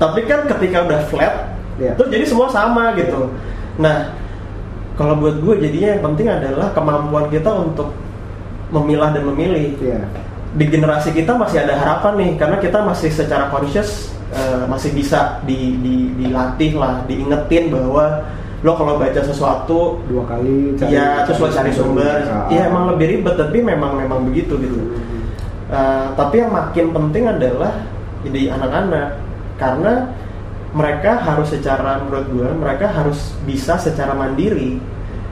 [0.00, 1.34] tapi kan ketika udah flat
[1.76, 1.92] Iya.
[1.92, 3.28] terus jadi semua sama gitu
[3.76, 4.12] nah
[4.96, 7.92] kalau buat gue jadinya yang penting adalah kemampuan kita untuk
[8.72, 9.76] memilah dan memilih.
[9.78, 10.00] Iya.
[10.56, 15.44] di generasi kita masih ada harapan nih karena kita masih secara conscious eh, masih bisa
[15.44, 18.24] di, di- dilatih lah diingetin bahwa
[18.64, 20.80] lo kalau baca sesuatu Dua kali.
[20.88, 22.24] ya terus lo cari sumber.
[22.48, 24.80] ya emang lebih ribet tapi memang memang begitu gitu.
[25.68, 27.84] Eh, tapi yang makin penting adalah
[28.24, 29.20] di anak-anak.
[29.60, 30.08] Karena
[30.76, 34.76] mereka harus secara menurut gue mereka harus bisa secara mandiri.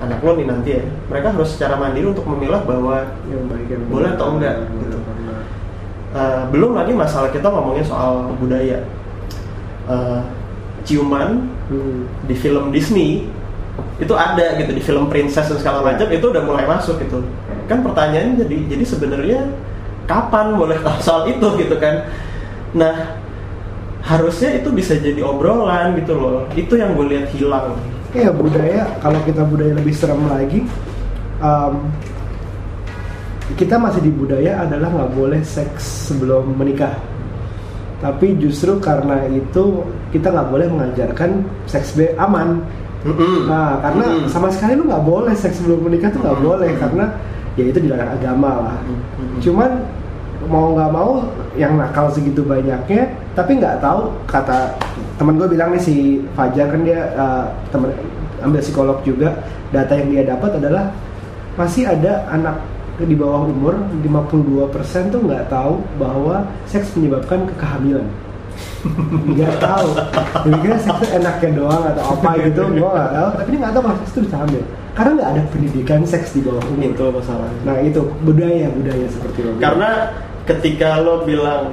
[0.01, 3.84] Anak lo nih nanti ya mereka harus secara mandiri untuk memilah bahwa yang baik yang
[3.92, 4.99] Boleh atau enggak, gitu.
[6.14, 8.80] Uh, belum lagi masalah kita ngomongin soal budaya.
[9.84, 10.24] Uh,
[10.84, 12.05] ciuman Hmm.
[12.28, 13.24] di film Disney
[13.97, 17.24] itu ada gitu di film princess dan segala macam itu udah mulai masuk gitu.
[17.64, 19.40] Kan pertanyaannya jadi jadi sebenarnya
[20.05, 22.05] kapan boleh tahu soal itu gitu kan?
[22.76, 23.16] Nah
[24.05, 27.73] harusnya itu bisa jadi obrolan gitu loh itu yang gue lihat hilang
[28.15, 30.63] Iya budaya kalau kita budaya lebih serem lagi
[31.43, 31.75] em,
[33.59, 36.95] kita masih di budaya adalah nggak boleh seks sebelum menikah
[38.05, 39.83] tapi justru karena itu
[40.13, 42.61] kita nggak boleh mengajarkan seks be aman
[43.03, 43.49] Mm-mm.
[43.49, 44.29] nah karena Mm-mm.
[44.31, 46.49] sama sekali lu nggak boleh seks sebelum menikah tuh nggak Mm-mm.
[46.55, 47.05] boleh karena
[47.57, 49.41] ya itu dilarang agama lah Mm-mm.
[49.41, 49.71] cuman
[50.49, 51.11] mau nggak mau
[51.55, 54.74] yang nakal segitu banyaknya tapi nggak tahu kata
[55.18, 57.95] temen gue bilang nih si Fajar kan dia uh, temen
[58.42, 59.42] ambil psikolog juga
[59.72, 60.90] data yang dia dapat adalah
[61.55, 62.59] masih ada anak
[63.03, 63.74] di bawah umur
[64.07, 68.07] 52% tuh nggak tahu bahwa seks menyebabkan kehamilan.
[69.34, 69.88] Nggak tahu.
[70.62, 73.28] Kira seks itu enaknya doang atau apa gitu gue nggak tahu.
[73.42, 74.62] Tapi dia nggak tahu kalau seks itu bisa hamil
[74.95, 76.95] karena nggak ada pendidikan seks di bawah umur.
[76.95, 77.61] Itu masalahnya.
[77.66, 78.03] Nah itu.
[78.22, 79.59] Budaya budaya seperti bilang.
[79.59, 79.90] karena
[80.45, 81.72] ketika lo bilang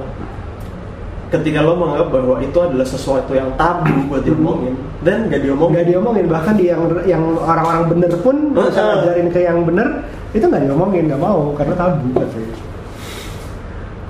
[1.32, 5.80] ketika lo menganggap bahwa itu adalah sesuatu yang tabu buat diomongin dan gak diomongin.
[5.80, 9.88] Nggak diomongin bahkan di yang yang orang-orang bener pun bisa ngajarin ke yang bener
[10.36, 12.56] itu nggak diomongin nggak mau karena tabu katanya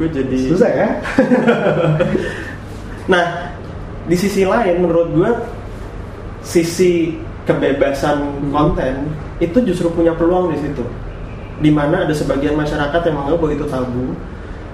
[0.00, 0.88] gue jadi susah ya?
[3.12, 3.50] Nah
[4.06, 5.30] di sisi lain menurut gue
[6.42, 7.14] sisi
[7.46, 8.50] kebebasan Hmm.
[8.50, 8.94] konten
[9.38, 10.82] itu justru punya peluang di situ.
[11.62, 14.06] Di mana ada sebagian masyarakat yang menganggap bahwa itu tabu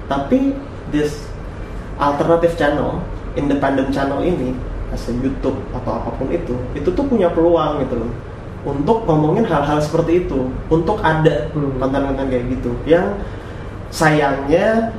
[0.09, 0.57] tapi
[0.89, 1.29] this
[2.01, 3.05] alternative channel
[3.37, 4.57] independent channel ini
[4.89, 8.13] as YouTube atau apa pun itu itu tuh punya peluang gitu loh.
[8.67, 11.79] Untuk ngomongin hal-hal seperti itu untuk ada Hmm.
[11.79, 12.75] konten-konten kayak gitu.
[12.89, 13.21] Yang
[13.93, 14.97] sayangnya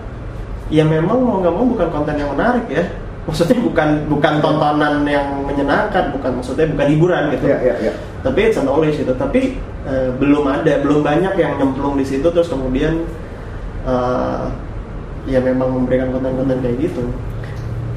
[0.69, 2.85] ya memang mau nggak mau bukan konten yang menarik ya.
[3.27, 6.39] Maksudnya bukan bukan tontonan yang menyenangkan bukan.
[6.39, 7.45] Maksudnya bukan hiburan gitu.
[7.49, 7.93] Ya ya ya.
[8.25, 9.13] Tapi it's a knowledge gitu.
[9.13, 12.25] Tapi eh, belum ada belum banyak yang nyemplung di situ.
[12.25, 13.05] Terus kemudian
[13.85, 14.43] eh,
[15.27, 17.03] ya memang memberikan konten-konten kayak gitu.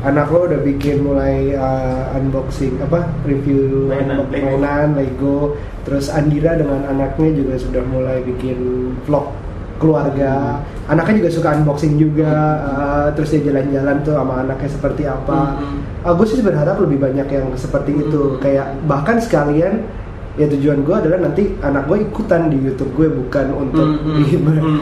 [0.03, 4.35] Anak lo udah bikin mulai uh, unboxing apa review Mainan, Lego.
[4.35, 5.39] mainan Lego.
[5.87, 8.59] Terus Andira dengan anaknya juga sudah mulai bikin
[9.07, 9.31] vlog
[9.79, 10.59] keluarga.
[10.91, 12.35] Anaknya juga suka unboxing juga
[12.67, 15.59] uh, terus dia jalan-jalan tuh sama anaknya seperti apa.
[15.59, 15.79] Mhm.
[16.03, 18.23] Uh, gue sih berharap lebih banyak yang seperti itu.
[18.35, 18.39] Mhm.
[18.43, 19.87] kayak bahkan sekalian
[20.35, 24.15] ya tujuan gue adalah nanti anak gue ikutan di YouTube gue bukan untuk Mhm.
[24.19, 24.81] di- Mhm.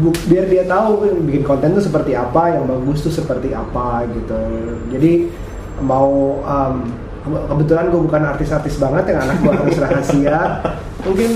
[0.00, 0.90] bu- biar dia tahu
[1.22, 4.40] bikin konten tuh seperti apa yang bagus tuh seperti apa gitu
[4.88, 5.28] jadi
[5.78, 6.08] mau
[6.40, 6.74] um,
[7.22, 10.38] ke- kebetulan gue bukan artis-artis banget yang anak gue harus rahasia
[11.04, 11.30] mungkin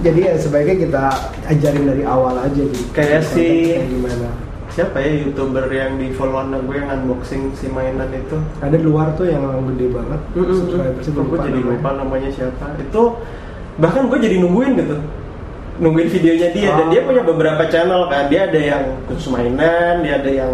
[0.00, 1.04] jadi ya sebaiknya kita
[1.48, 4.28] ajarin dari awal aja gitu Kayak si- kayak gimana
[4.76, 8.36] siapa ya youtuber yang di follow anak gue yang unboxing si mainan itu?
[8.60, 9.40] Ada luar tuh yang
[9.72, 10.20] gede banget.
[10.36, 12.76] Subscribersnya Kok gue jadi lupa namanya siapa.
[12.76, 13.16] Itu
[13.80, 14.96] bahkan gue jadi nungguin gitu.
[15.80, 16.68] Nungguin videonya dia.
[16.76, 16.90] Dan Oh.
[16.92, 18.28] dia punya beberapa channel kan.
[18.28, 20.52] Dia ada yang khusus mainan dia ada yang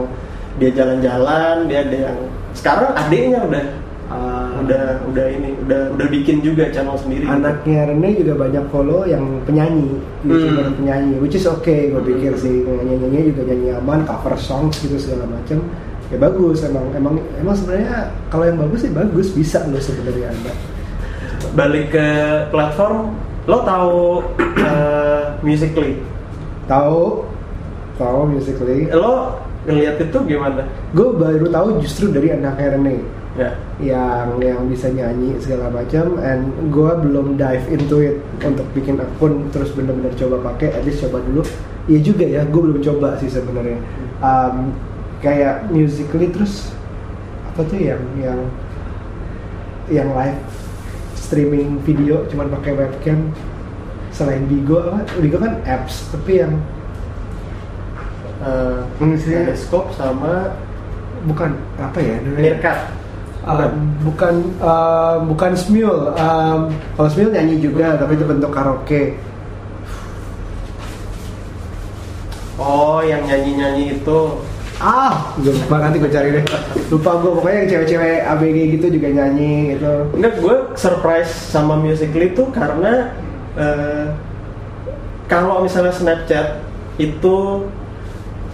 [0.62, 2.18] dia jalan-jalan dia ada yang
[2.52, 3.64] sekarang adiknya udah
[4.12, 7.32] Ah, udah udah ini udah udah bikin juga channel sendiri gitu.
[7.32, 10.76] anaknya Rene juga banyak follow yang penyanyi youtuber Hmm.
[10.76, 12.10] penyanyi which is okay gue Hmm.
[12.12, 12.60] pikir sih.
[12.60, 15.64] Nyanyi nyanyi juga nyanyi aman cover songs gitu segala macam
[16.12, 20.52] ya bagus emang emang emang sebenarnya kalau yang bagus sih bagus bisa lo sebenarnya ada
[21.52, 22.06] balik ke
[22.52, 23.16] platform
[23.48, 24.20] lo tahu
[24.60, 25.96] eh, musically
[26.68, 27.24] tahu
[27.96, 30.66] tahu musically lo ngeliat itu gimana?
[30.90, 32.98] Gue baru tahu justru dari anaknya Rene
[33.34, 33.50] ya.
[33.80, 39.48] Yang yang bisa nyanyi segala macam and gue belum dive into it untuk bikin akun
[39.50, 41.42] terus bener-bener coba pakai at least coba dulu.
[41.88, 43.80] Iya juga ya gue belum coba sih sebenarnya.
[44.22, 44.76] Um,
[45.18, 46.70] kayak musically terus
[47.52, 48.40] apa tuh yang yang
[49.90, 50.40] yang live
[51.14, 53.32] streaming video cuman pakai webcam.
[54.12, 55.08] Selain Bigo apa?
[55.18, 56.60] Bigo kan apps tapi yang
[58.42, 60.58] Eh, Maksudnya- teleskop sama
[61.30, 62.58] bukan apa ya namanya?
[63.42, 63.66] Uh,
[64.06, 66.14] bukan uh, bukan Smule.
[66.14, 69.18] Um, kalau Smule nyanyi juga, tapi itu bentuk karaoke.
[72.62, 74.18] Oh, yang nyanyi-nyanyi itu.
[74.82, 76.44] Ah, gue lupa nanti gue cari deh.
[76.90, 79.94] Lupa gue pokoknya yang cewek-cewek ABG gitu juga nyanyi gitu.
[80.18, 83.14] Enggak, gue surprise sama Musical.ly itu karena
[83.54, 84.10] eh,
[85.30, 86.58] kalau misalnya Snapchat
[86.98, 87.66] itu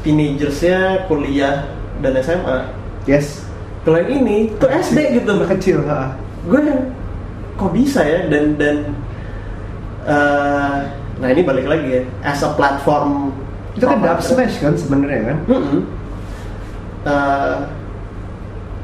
[0.04, 1.64] teenagersnya kuliah
[2.04, 2.68] dan SMA.
[3.08, 3.47] Yes.
[3.88, 5.32] Kalau yang ini tuh SD gitu.
[5.48, 6.12] Kecil, ha.
[6.44, 6.92] Gue yang
[7.56, 8.76] kok bisa ya dan dan
[10.08, 10.78] Eh,
[11.20, 13.28] nah ini balik lagi ya, as a platform
[13.76, 14.24] itu kan dub provider.
[14.24, 15.80] smash kan sebenarnya kan Mm-mm.
[17.04, 17.56] Eh,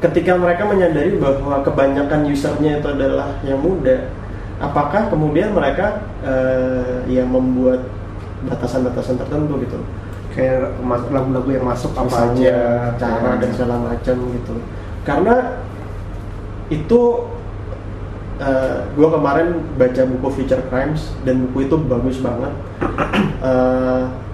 [0.05, 4.05] ketika mereka menyadari bahwa kebanyakan usernya itu adalah yang muda,
[4.61, 7.81] apakah kemudian mereka eh, yang membuat
[8.45, 9.81] batasan-batasan tertentu gitu?
[10.35, 12.57] kayak lagu-lagu yang masuk apa Misalnya aja
[12.99, 14.55] cara dan segala macam gitu.
[15.05, 15.61] Karena
[16.73, 17.01] itu
[18.95, 22.51] gue kemarin baca buku Future Crimes dan buku itu bagus banget.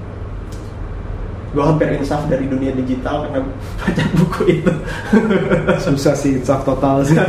[1.52, 3.44] gue hampir insaf dari dunia digital karena
[3.84, 4.74] baca buku itu.
[5.84, 7.20] susah sih insaf total sih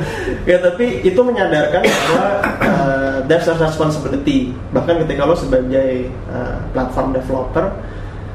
[0.50, 2.26] ya tapi itu menyadarkan bahwa
[2.62, 7.74] uh, there's a responsibility bahkan ketika lo sebagai uh, platform developer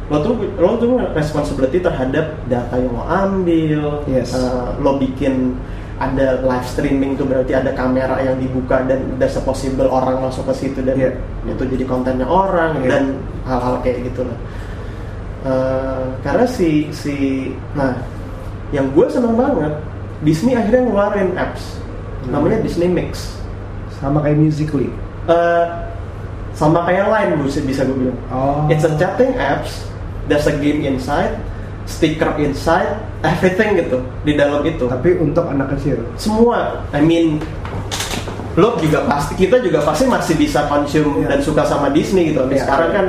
[0.08, 4.32] lo tuh lo tuh responsibility terhadap data yang lo ambil Yes.
[4.32, 5.60] uh, lo bikin
[5.98, 10.54] ada live streaming tuh berarti ada kamera yang dibuka dan a possible orang masuk ke
[10.56, 11.14] situ dan Yeah.
[11.50, 12.90] itu jadi kontennya orang Yeah.
[12.90, 13.04] dan
[13.44, 14.38] hal-hal kayak gitu lah
[15.48, 17.16] Uh, karena si si
[17.72, 17.94] nah
[18.74, 19.70] yang gue seneng banget
[20.26, 21.78] Disney akhirnya ngeluarin apps
[22.18, 22.34] Hmm.
[22.34, 23.38] namanya Disney Mix
[24.02, 24.90] sama kayak musically
[25.30, 25.68] Uh,
[26.52, 29.88] sama kayak lain bisa bisa gue bilang oh it's a chatting apps
[30.28, 31.36] there's a game inside
[31.88, 37.40] sticker inside everything gitu di dalam itu tapi untuk anak kecil semua I mean
[38.58, 41.38] lo juga pasti kita juga pasti masih bisa consume Iya.
[41.38, 42.42] dan suka sama Disney gitu.
[42.50, 42.66] Iya.
[42.66, 43.08] Sekarang kan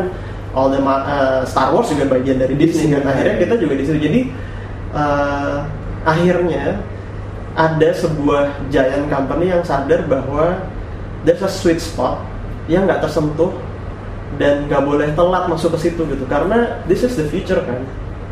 [0.53, 3.09] all the uh, Star Wars juga bagian dari Disney kan.
[3.09, 3.97] Akhirnya kita juga di situ.
[3.97, 4.21] Jadi
[4.93, 5.64] uh,
[6.05, 6.85] akhirnya
[7.57, 10.69] ada sebuah giant company yang sadar bahwa
[11.25, 12.21] there's a sweet spot
[12.69, 13.57] yang nggak tersentuh
[14.39, 16.24] dan nggak boleh telat masuk ke situ gitu.
[16.30, 17.82] Karena this is the future kan.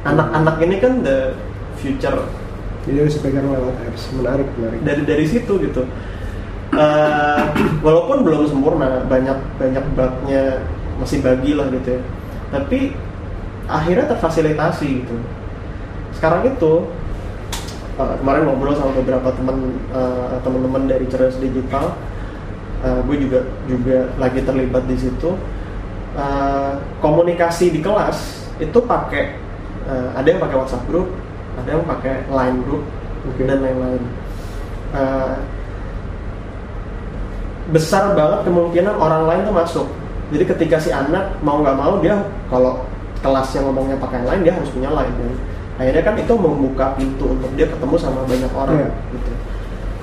[0.07, 1.35] Anak-anak ini kan the
[1.83, 2.23] future.
[2.87, 4.15] Jadi harus dipegang lewat apps.
[4.15, 4.81] Menarik menarik.
[4.87, 5.83] Dari dari situ gitu.
[6.71, 7.43] Eh,
[7.83, 10.63] walaupun belum sempurna banyak banyak bugnya
[11.03, 12.01] masih bagi lah gitu ya.
[12.55, 12.95] Tapi
[13.67, 15.17] akhirnya terfasilitasi gitu.
[16.15, 16.87] Sekarang itu
[17.99, 21.99] eh, kemarin ngobrol sama beberapa teman eh, teman-teman dari cerdas digital
[22.87, 25.35] eh, gue juga juga lagi terlibat di situ
[26.17, 26.73] Eh,
[27.05, 29.37] komunikasi di kelas itu pakai
[29.85, 31.13] eh, ada yang pakai WhatsApp group
[31.61, 32.89] ada yang pakai Line group
[33.29, 33.45] Oke.
[33.45, 34.01] dan lain-lain
[34.97, 35.35] Eh,
[37.69, 39.87] besar banget kemungkinan orang lain tuh masuk
[40.31, 42.17] jadi ketika si anak mau nggak mau dia
[42.49, 42.81] kalau
[43.21, 45.31] kelas yang ngomongnya pakai line dia harus punya line dan
[45.77, 48.91] akhirnya kan itu membuka pintu untuk dia ketemu sama banyak orang Iya.
[49.13, 49.33] gitu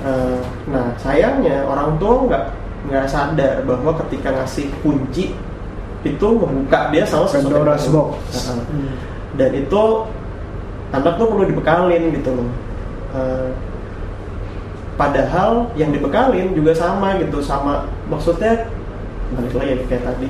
[0.04, 2.44] Eh, nah sayangnya orang tua nggak
[2.92, 5.32] nggak sadar bahwa ketika ngasih kunci
[6.04, 8.12] itu membuka dia sama sesuatu Pandora's box.
[8.32, 8.94] Heeh Hmm.
[9.34, 9.82] dan itu
[10.92, 12.50] anak tuh perlu dibekalin gitu loh.
[13.14, 13.50] Eh,
[14.94, 18.70] padahal yang dibekalin juga sama gitu sama maksudnya
[19.34, 20.30] balik lagi kayak tadi.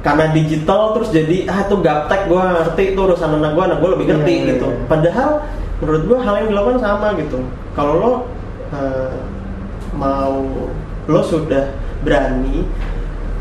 [0.00, 3.90] Karena digital terus jadi ah itu gaptek gue ngerti itu urusan anak gue anak gue
[3.92, 4.66] lebih ngerti Iya, iya, gitu.
[4.66, 4.80] iya.
[4.88, 5.30] padahal
[5.78, 7.38] menurut gue hal yang dilakukan sama gitu.
[7.76, 8.12] Kalau lo
[8.72, 9.14] eh,
[9.92, 10.40] mau
[11.04, 11.70] lo sudah
[12.00, 12.64] berani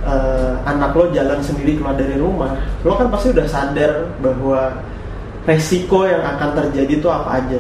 [0.10, 4.74] eh, anak lo jalan sendiri keluar dari rumah lo kan pasti udah sadar bahwa
[5.46, 7.60] resiko yang akan terjadi itu apa aja.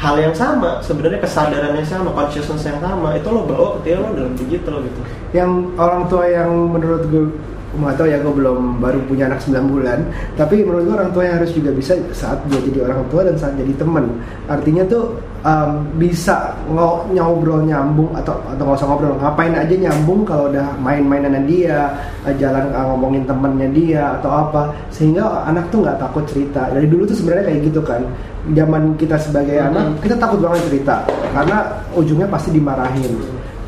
[0.00, 4.08] Hal yang sama sebenarnya kesadaran yang sama consciousness yang sama itu lo bawa ketika lo
[4.16, 5.00] dalam digital gitu.
[5.30, 7.26] Yang orang tua yang menurut gue
[7.72, 9.98] nggak tahu ya gue belum baru punya anak 9 bulan.
[10.36, 13.36] Tapi menurut gue orang tua yang harus juga bisa saat dia jadi orang tua dan
[13.40, 14.12] saat jadi teman.
[14.44, 20.20] Artinya tuh um, bisa ngo- ngobrol nyambung atau atau nggak usah ngobrol ngapain aja nyambung
[20.28, 21.96] kalau udah main-mainan dia
[22.36, 24.62] jalan eh, ngomongin temennya dia atau apa.
[24.92, 26.68] Sehingga anak tuh nggak takut cerita.
[26.68, 28.04] Dari dulu tuh sebenarnya kayak gitu kan.
[28.52, 29.68] Zaman kita sebagai Mhm.
[29.72, 31.06] anak kita takut banget cerita.
[31.32, 31.58] Karena
[31.96, 33.14] ujungnya pasti dimarahin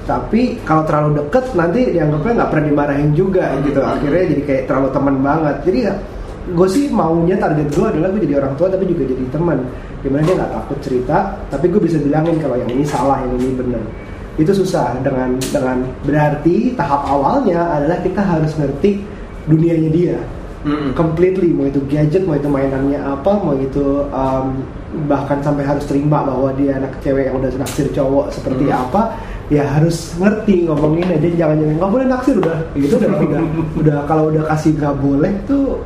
[0.04, 3.80] tapi kalau terlalu deket nanti dianggapnya nggak pernah dimarahin juga gitu.
[3.80, 5.56] Akhirnya jadi kayak terlalu teman banget.
[5.64, 5.78] Jadi
[6.44, 9.58] gue sih maunya target gue adalah gue jadi orang tua tapi juga jadi teman.
[10.04, 11.16] Di mana dia nggak takut cerita
[11.48, 13.82] tapi gue bisa bilangin kalau yang ini salah yang ini benar.
[14.36, 15.00] Itu susah.
[15.00, 19.00] Dengan dengan berarti tahap awalnya adalah kita harus ngerti
[19.48, 20.18] dunianya dia.
[20.96, 21.52] Completely.
[21.52, 24.64] Mau itu gadget mau itu mainannya apa mau itu um,
[25.04, 28.80] bahkan sampai harus terima bahwa dia anak cewek yang udah naksir cowok seperti Hmm.
[28.88, 29.02] apa
[29.52, 32.58] ya harus ngerti ngomongin aja jangan jangan nggak boleh naksir udah.
[32.72, 33.40] Gitu udah udah
[33.80, 35.84] udah kalau udah kasih nggak boleh tuh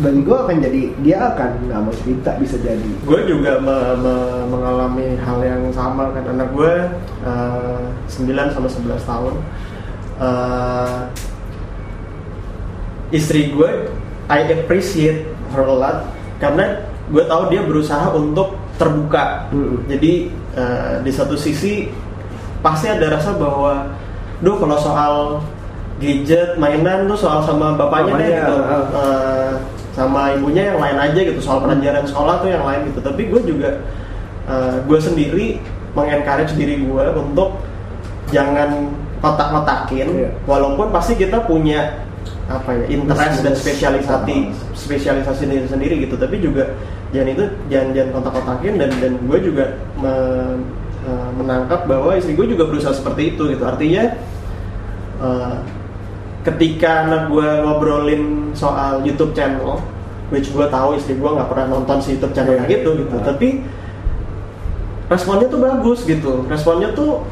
[0.00, 2.90] bagi gue akan jadi dia akan nggak mau cerita bisa jadi.
[3.04, 6.24] Gue juga me- me- mengalami hal yang sama kan.
[6.32, 6.72] Anak gue
[7.26, 9.34] uh, 9 sama 11 tahun.
[10.22, 11.00] Eh,
[13.12, 13.70] istri gue
[14.30, 15.98] I appreciate her a lot
[16.40, 16.80] karena
[17.12, 19.52] gue tahu dia berusaha untuk terbuka.
[19.52, 19.84] Mm-mm.
[19.86, 20.12] jadi
[20.56, 21.92] eh, di satu sisi
[22.62, 23.90] pasti ada rasa bahwa
[24.40, 25.14] duh kalau soal
[25.98, 28.54] gadget mainan tuh soal sama bapaknya deh gitu.
[28.96, 29.52] Eh,
[29.92, 33.04] sama ibunya yang lain aja gitu soal pelajaran sekolah tuh yang lain gitu.
[33.04, 33.70] Tapi gue juga
[34.88, 35.46] gue sendiri
[35.92, 37.60] mengencourage diri gue untuk
[38.32, 38.90] jangan
[39.22, 40.30] kotak-kotakin Iya.
[40.44, 42.02] walaupun pasti kita punya
[42.50, 46.18] apa ya interest dan spesialisasi spesialisasi diri sendiri gitu.
[46.18, 46.74] Tapi juga
[47.14, 49.64] jangan itu jangan jangan kotak-kotakin dan dan gue juga
[50.00, 54.14] me- eh, menangkap bahwa istri gue juga berusaha seperti itu gitu artinya
[55.18, 55.54] eh,
[56.42, 59.78] ketika anak gue ngobrolin soal YouTube channel,
[60.28, 63.00] which gue tahu istri gue nggak pernah nonton si YouTube channel Iya, gitu iya.
[63.06, 63.48] gitu, tapi
[65.06, 67.22] responnya tuh bagus gitu, responnya tuh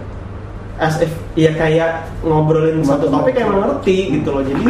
[0.78, 3.20] as if ya kayak ngobrolin satu Teman-teman.
[3.20, 4.64] topik yang mengerti gitu loh, jadi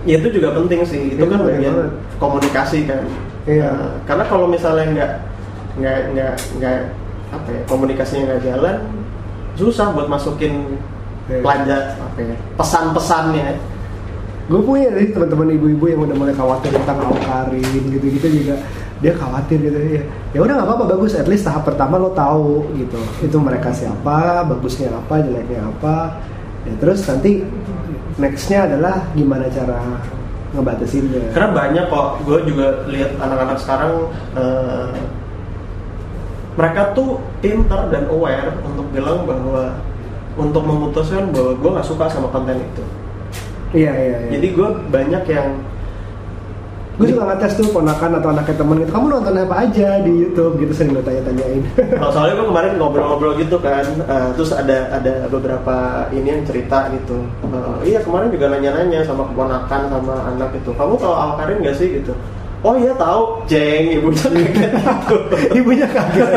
[0.00, 1.90] ya itu juga penting sih, itu Iya, kan bagian banget.
[2.16, 3.02] komunikasi kan,
[3.44, 3.68] Iya.
[3.68, 5.12] Nah, karena kalau misalnya nggak
[5.80, 6.78] nggak nggak nggak
[7.30, 8.76] apa ya komunikasinya nggak jalan,
[9.54, 10.78] susah buat masukin
[11.30, 11.42] Iya.
[11.46, 11.82] pelajar.
[11.94, 13.48] Apa ya pesan-pesannya.
[14.50, 18.58] Gue punya nih teman-teman ibu-ibu yang udah mulai khawatir tentang awkarin gitu-gitu juga.
[18.98, 20.02] Dia khawatir gitu ya
[20.34, 21.14] ya udah nggak apa-apa bagus.
[21.14, 22.98] At least tahap pertama lo tahu gitu.
[23.22, 26.18] Itu mereka siapa bagusnya apa jeleknya apa.
[26.66, 27.46] Ya terus nanti
[28.18, 30.02] nextnya adalah gimana cara
[30.50, 32.08] ngebatasinnya karena banyak kok.
[32.26, 33.92] Gue juga lihat anak-anak sekarang
[34.34, 34.86] eh,
[36.58, 39.78] mereka tuh pintar dan aware untuk bilang bahwa
[40.38, 42.84] untuk memutuskan bahwa gue nggak suka sama konten itu
[43.74, 44.30] iya iya, iya.
[44.38, 45.48] jadi gue banyak yang
[47.00, 50.60] gue suka ngetes tuh ponakan atau anaknya temen gitu kamu nonton apa aja di YouTube
[50.60, 51.62] gitu sering gue tanya-tanyain
[51.96, 56.92] Kalau soalnya gue kemarin ngobrol-ngobrol gitu kan, eh, terus ada ada beberapa ini yang cerita
[56.92, 57.24] gitu.
[57.40, 60.76] Eh, iya kemarin juga nanya-nanya sama keponakan sama anak itu.
[60.76, 62.12] Kamu tahu Al Karin gak sih gitu?
[62.60, 65.16] Oh iya tahu, jeng ibunya kayak gitu.
[65.56, 66.28] ibunya kaget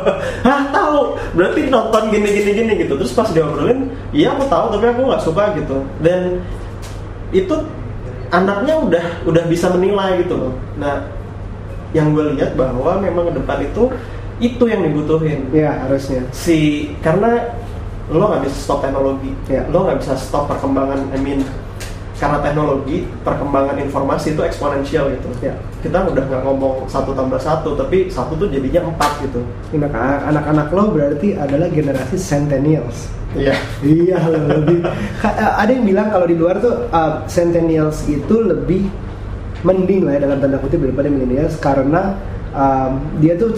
[0.46, 1.14] Hah tahu?
[1.38, 2.98] Berarti nonton gini gini gini gitu.
[2.98, 5.86] Terus pas diobrolin, iya aku tahu tapi aku nggak suka gitu.
[6.02, 6.42] Dan
[7.30, 7.54] itu
[8.34, 10.54] anaknya udah udah bisa menilai gitu loh.
[10.82, 11.06] Nah,
[11.94, 13.82] yang gue lihat bahwa memang ke depan itu
[14.38, 17.42] itu yang dibutuhin ya harusnya si karena
[18.06, 19.66] lo nggak bisa stop teknologi Ya.
[19.66, 21.42] lo nggak bisa stop perkembangan I mean
[22.18, 25.28] karena teknologi perkembangan informasi itu eksponensial gitu.
[25.40, 25.54] Ya.
[25.78, 29.40] kita udah nggak ngomong satu tambah satu tapi satu tuh jadinya empat gitu.
[29.78, 33.06] Anak- anak-anak lo berarti adalah generasi centennials.
[33.38, 33.54] Iya.
[33.86, 34.82] Iya lebih.
[35.22, 38.90] Eh, ada yang bilang kalau di luar tuh uh, centennials itu lebih
[39.62, 42.18] mending lah ya dalam tanda kutip daripada millennials karena
[42.54, 43.54] um, dia tuh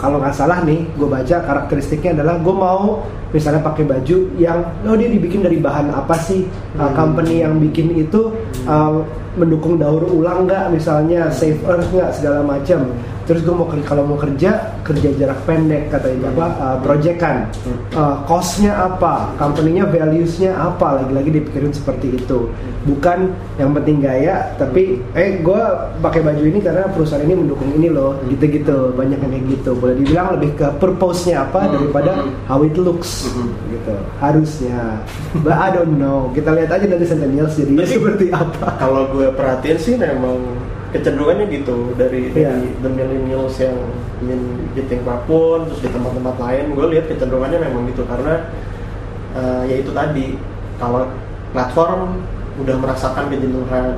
[0.00, 4.96] kalau nggak salah nih gue baca karakteristiknya adalah gue mau misalnya pakai baju yang oh
[4.96, 6.96] dia dibikin dari bahan apa sih Uh, Hmm.
[6.96, 8.32] company yang bikin itu
[8.64, 10.70] uh, mendukung daur ulang nggak?
[10.70, 12.10] Misalnya save earth nggak?
[12.12, 12.90] Segala macam.
[13.20, 16.34] Terus gue mau ker- kalau mau kerja kerja jarak pendek katanya.
[16.34, 16.46] Apa?
[16.50, 17.46] Uh, proyekan.
[17.92, 19.30] Uh, costnya apa?
[19.36, 20.98] Company-nya values-nya apa?
[20.98, 22.50] Lagi-lagi dipikirin seperti itu.
[22.80, 25.62] Bukan yang penting gaya tapi eh gue
[26.00, 28.18] pakai baju ini karena perusahaan ini mendukung ini loh.
[28.26, 28.98] Gitu-gitu.
[28.98, 29.70] Banyak yang kayak gitu.
[29.72, 32.50] Boleh dibilang lebih ke purpose-nya apa Hmm, daripada hmm.
[32.50, 33.30] how it looks.
[33.70, 33.94] Gitu.
[34.18, 35.06] Harusnya.
[35.36, 36.34] But I don't know.
[36.34, 38.68] Kita lihat aja nanti centennials jadinya Tapi- seperti apa.
[38.74, 40.40] kalau gue perhatiin sih memang
[40.90, 42.50] kecenderungannya gitu dari Iya.
[42.50, 43.76] dari the millennials yang
[44.20, 44.40] ingin
[44.74, 48.50] di Think pun terus di tempat-tempat lain gue lihat kecenderungannya memang gitu karena
[49.32, 50.34] eh, ya itu tadi
[50.76, 51.06] kalau
[51.52, 52.24] platform
[52.58, 53.96] udah merasakan kejenuhan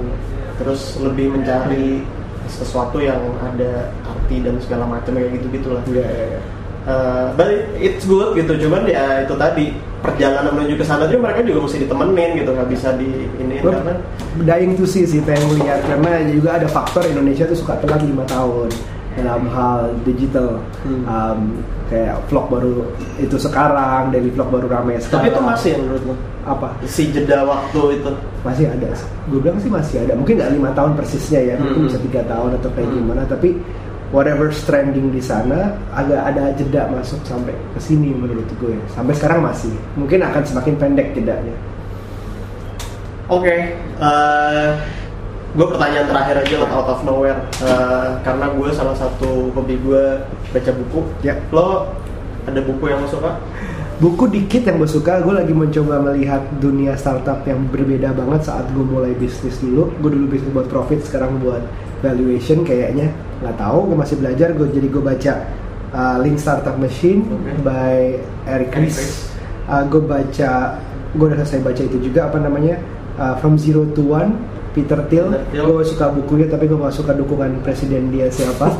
[0.60, 2.04] terus lebih mencari
[2.46, 6.40] sesuatu yang ada arti dan segala macam kayak gitu gitulah Iya, iya, iya.
[6.82, 7.46] Uh, but
[7.78, 8.66] it's good gitu.
[8.66, 9.70] Cuman ya itu tadi
[10.02, 12.50] perjalanan menuju ke sana juga mereka juga mesti ditemenin gitu.
[12.50, 13.94] Nggak bisa di ini Gue karena
[14.42, 18.26] dying to see sih pengen lihat karena juga ada faktor Indonesia tuh suka telat lima
[18.26, 18.66] tahun.
[19.12, 20.58] Dalam hal digital.
[20.82, 21.04] Hmm.
[21.04, 21.40] Um,
[21.92, 22.88] kayak vlog baru
[23.20, 26.14] itu sekarang dari vlog baru ramai sekarang tapi itu masih ya menurut lo
[26.48, 26.68] apa?
[26.88, 28.10] Si jeda waktu itu?
[28.42, 28.88] Masih ada.
[29.28, 30.16] Gue bilang sih masih ada.
[30.16, 31.54] Mungkin nggak lima tahun persisnya ya.
[31.60, 31.88] Mungkin Hmm.
[31.92, 32.96] bisa tiga tahun atau kayak Hmm.
[32.98, 33.22] gimana.
[33.28, 33.48] Tapi
[34.12, 38.76] whatever trending di sana agak ada jeda masuk sampai ke sini menurut gue.
[38.92, 39.72] Sampai sekarang masih.
[39.96, 41.56] Mungkin akan semakin pendek jedanya.
[43.32, 43.74] Oke
[45.52, 47.40] gue pertanyaan terakhir aja lah out of nowhere.
[47.60, 50.04] Uh, karena gue salah satu hobi gue
[50.48, 51.00] baca buku.
[51.20, 51.36] Ya.
[51.52, 51.92] lo
[52.48, 53.36] ada buku yang lo suka?
[54.00, 58.64] Buku dikit yang gue suka gue lagi mencoba melihat dunia startup yang berbeda banget saat
[58.72, 59.92] gue mulai bisnis dulu.
[60.00, 61.60] Gue dulu bisnis buat profit sekarang buat
[62.00, 63.12] valuation kayaknya
[63.42, 65.32] nggak tahu gue masih belajar gue jadi gue baca
[65.92, 67.52] uh, Lean Startup Machine Oke.
[67.66, 69.28] by Eric Ries.
[69.66, 70.80] Uh, gue baca
[71.12, 72.80] gue udah selesai baca itu juga apa namanya
[73.20, 77.60] uh, From Zero to One Peter Thiel, gue suka bukunya tapi gue gak suka dukungan
[77.60, 78.72] presiden dia siapa.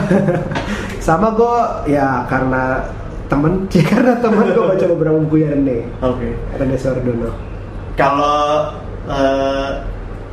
[1.06, 1.58] Sama gue
[1.90, 2.86] ya karena
[3.26, 6.28] temen ya karena temen gue baca beberapa bukunya Rene oke.
[6.54, 7.34] Rene Sordono.
[7.98, 8.78] Kalau
[9.10, 9.70] eh,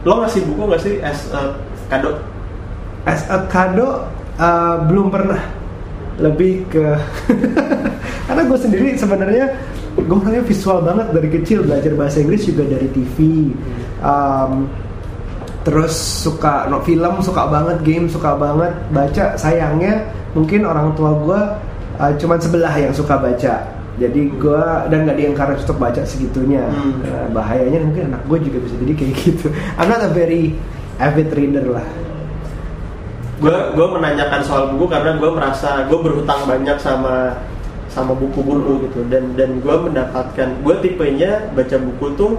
[0.06, 1.58] lo ngasih buku nggak sih as a
[1.90, 2.22] kado?
[3.10, 4.06] As a kado
[4.38, 5.42] uh, belum pernah.
[6.22, 6.86] Lebih ke
[8.30, 9.46] karena gue sendiri sebenarnya
[9.98, 13.18] gue orangnya visual banget dari kecil belajar bahasa Inggris juga dari TV
[14.00, 14.72] Um,
[15.68, 19.36] terus suka no film suka banget game suka banget baca.
[19.36, 21.40] Sayangnya mungkin orang tua gue
[22.00, 23.60] uh, cuman sebelah yang suka baca.
[24.00, 26.64] Jadi gue dan nggak di-encourage untuk baca segitunya.
[26.64, 27.04] Hmm.
[27.04, 29.48] Nah, bahayanya mungkin anak gue juga bisa jadi kayak gitu.
[29.76, 30.56] I'm not a very
[31.04, 31.84] avid reader lah
[33.40, 37.40] gue gue menanyakan soal buku karena gue merasa gue berhutang banyak sama
[37.90, 39.00] sama buku-buku gitu.
[39.10, 42.32] Dan dan gue mendapatkan gue tipenya baca buku tuh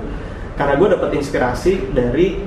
[0.60, 2.44] karena gue dapat inspirasi dari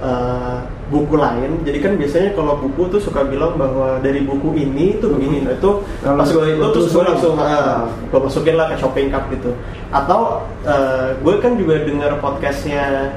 [0.00, 1.66] eh, buku lain.
[1.66, 5.58] Jadi kan biasanya kalau buku tuh suka bilang bahwa dari buku ini tuh begini nah
[5.58, 7.90] itu pas gue itu terus gue langsung Ah.
[7.90, 9.50] gue masukin lah ke shopping cart gitu.
[9.90, 13.12] Atau eh, gue kan juga dengar podcastnya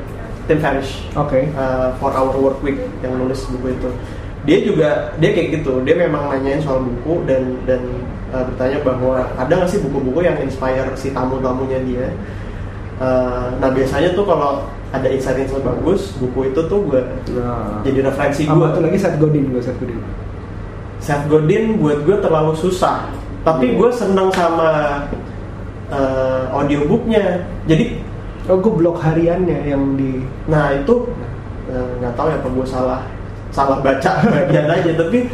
[0.50, 1.06] Tim Ferriss.
[1.14, 1.54] Oke.
[1.54, 3.90] Uh, for our work week yang nulis buku itu
[4.48, 5.84] dia juga dia kayak gitu.
[5.84, 7.82] Dia memang nanyain soal buku dan dan
[8.32, 12.06] uh, bertanya bahwa ada nggak sih buku-buku yang inspire si tamu-tamunya dia?
[13.00, 17.00] Uh, nah biasanya tuh kalau ada insight-insight bagus buku itu tuh gue
[17.38, 17.80] nah.
[17.86, 19.46] jadi referensi sama tuh gue lagi Seth Godin.
[19.52, 20.00] Gue Seth Godin.
[21.00, 23.12] Seth Godin buat gue terlalu susah.
[23.44, 23.76] Tapi Iya.
[23.80, 25.04] gue seneng sama
[25.92, 27.44] uh, audiobooknya.
[27.68, 28.04] Jadi
[28.52, 31.12] oh gue blog hariannya yang di Nah itu
[31.70, 33.02] nggak tahu ya apa gue salah
[33.50, 35.30] salah baca bagian aja tapi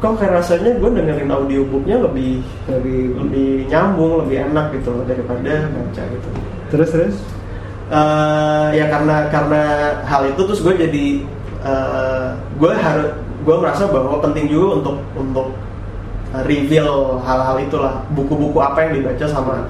[0.00, 5.68] kok kayak rasanya gue dengerin audiobooknya lebih dari lebih nyambung lebih enak gitu loh daripada
[5.68, 6.28] baca gitu.
[6.72, 7.16] terus terus
[7.90, 9.62] Eh, ya karena karena
[10.06, 11.26] hal itu terus gue jadi
[11.66, 13.10] eh, gue harus
[13.42, 15.58] gue merasa bahwa penting juga untuk untuk
[16.46, 19.66] reveal hal-hal itulah buku-buku apa yang dibaca sama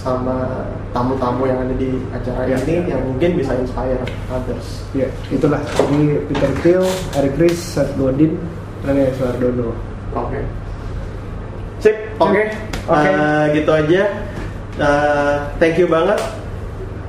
[0.00, 2.96] sama tamu-tamu yang ada di acara Ya, ini ya.
[2.96, 4.82] yang mungkin bisa inspire others.
[4.92, 6.84] ya itulah ini Peter Thiel
[7.14, 8.40] Eric Ries Seth Godin
[8.80, 9.76] Rene Suardono
[10.10, 10.40] Oke.
[11.78, 12.42] Sip, oke.
[12.88, 13.06] Oke.
[13.06, 14.02] Eh, gitu aja.
[14.74, 16.16] Eh, thank you banget.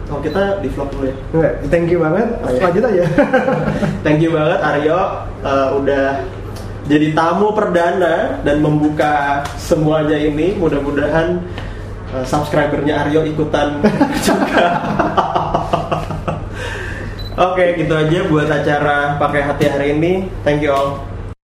[0.09, 1.15] Oh, kita di vlog dulu ya.
[1.31, 2.59] Enggak, thank you banget Oh, iya.
[2.59, 3.03] lanjut aja
[4.05, 4.99] Thank you banget Aryo
[5.39, 6.05] eh, udah
[6.85, 10.53] jadi tamu perdana dan membuka semuanya ini.
[10.53, 11.39] Mudah-mudahan
[12.15, 13.83] eh, subscribernya Aryo ikutan
[14.27, 14.67] juga.
[17.39, 20.27] Oke, gitu aja buat acara pakai hati hari ini.
[20.43, 20.99] Thank you all.